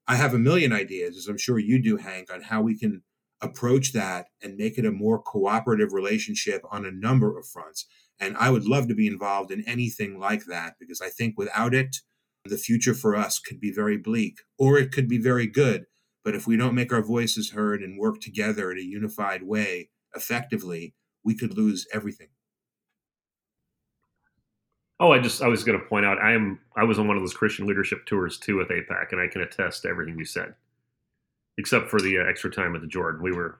[0.08, 3.04] I have a million ideas, as I'm sure you do, Hank, on how we can
[3.41, 7.86] approach that and make it a more cooperative relationship on a number of fronts.
[8.20, 11.76] And I would love to be involved in anything like that because I think without
[11.76, 11.98] it,
[12.46, 15.86] the future for us could be very bleak or it could be very good.
[16.24, 19.89] But if we don't make our voices heard and work together in a unified way
[20.16, 22.30] effectively, we could lose everything.
[25.00, 27.18] Oh, I just I was going to point out I am I was on one
[27.18, 30.26] of those Christian leadership tours too with AIPAC, and I can attest to everything you
[30.26, 30.56] said,
[31.58, 33.22] except for the uh, extra time at the Jordan.
[33.22, 33.60] We were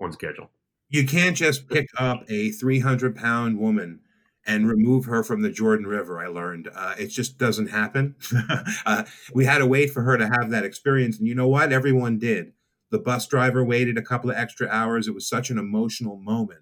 [0.00, 0.50] on schedule.
[0.88, 4.00] You can't just pick up a 300 pound woman
[4.46, 6.20] and remove her from the Jordan River.
[6.20, 8.16] I learned uh, it just doesn't happen.
[8.86, 9.04] uh,
[9.34, 11.72] we had to wait for her to have that experience, and you know what?
[11.72, 12.52] Everyone did.
[12.90, 15.08] The bus driver waited a couple of extra hours.
[15.08, 16.60] It was such an emotional moment,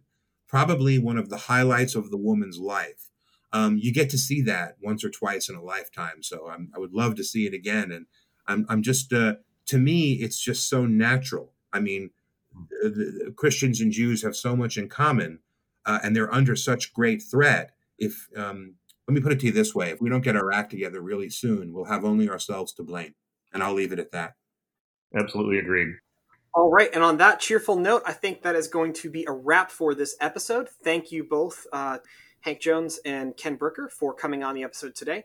[0.49, 3.10] probably one of the highlights of the woman's life
[3.53, 6.23] um, you get to see that once or twice in a lifetime.
[6.23, 7.91] So I'm, i would love to see it again.
[7.91, 8.07] And
[8.47, 9.35] I'm, I'm just, uh,
[9.67, 11.53] to me, it's just so natural.
[11.73, 12.11] I mean,
[12.83, 15.41] the, the Christians and Jews have so much in common,
[15.87, 17.73] uh, and they're under such great threat.
[17.99, 18.75] If um,
[19.07, 21.01] let me put it to you this way: if we don't get our act together
[21.01, 23.15] really soon, we'll have only ourselves to blame.
[23.53, 24.35] And I'll leave it at that.
[25.15, 25.95] Absolutely agreed.
[26.55, 29.33] All right, and on that cheerful note, I think that is going to be a
[29.33, 30.69] wrap for this episode.
[30.83, 31.67] Thank you both.
[31.73, 31.99] Uh,
[32.41, 35.25] Hank Jones and Ken Bricker for coming on the episode today.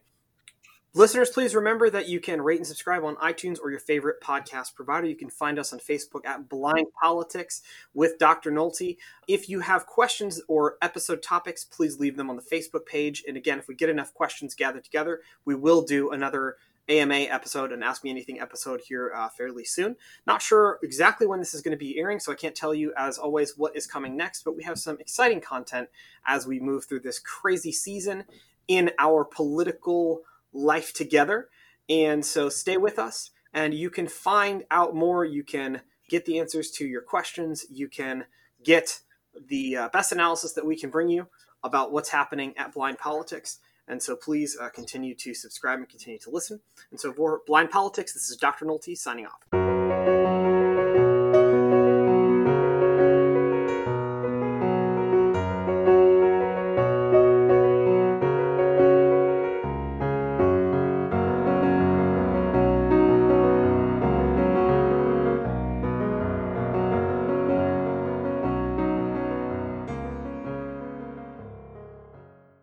[0.94, 4.76] Listeners, please remember that you can rate and subscribe on iTunes or your favorite podcast
[4.76, 5.06] provider.
[5.06, 7.62] You can find us on Facebook at Blind Politics
[7.94, 8.50] with Dr.
[8.50, 8.96] Nolte.
[9.28, 13.26] If you have questions or episode topics, please leave them on the Facebook page.
[13.28, 16.56] And again, if we get enough questions gathered together, we will do another
[16.88, 19.96] AMA episode and Ask Me Anything episode here uh, fairly soon.
[20.28, 22.94] Not sure exactly when this is going to be airing, so I can't tell you,
[22.98, 25.90] as always, what is coming next, but we have some exciting content
[26.26, 28.26] as we move through this crazy season
[28.68, 30.22] in our political
[30.54, 31.50] life together.
[31.90, 35.26] And so stay with us, and you can find out more.
[35.26, 37.66] You can get the answers to your questions.
[37.72, 38.26] You can
[38.64, 39.02] get
[39.48, 41.28] the uh, best analysis that we can bring you
[41.64, 43.60] about what's happening at Blind Politics.
[43.88, 46.60] And so please uh, continue to subscribe and continue to listen.
[46.92, 48.66] And so for Blind Politics, this is Dr.
[48.66, 49.65] Nolte signing off.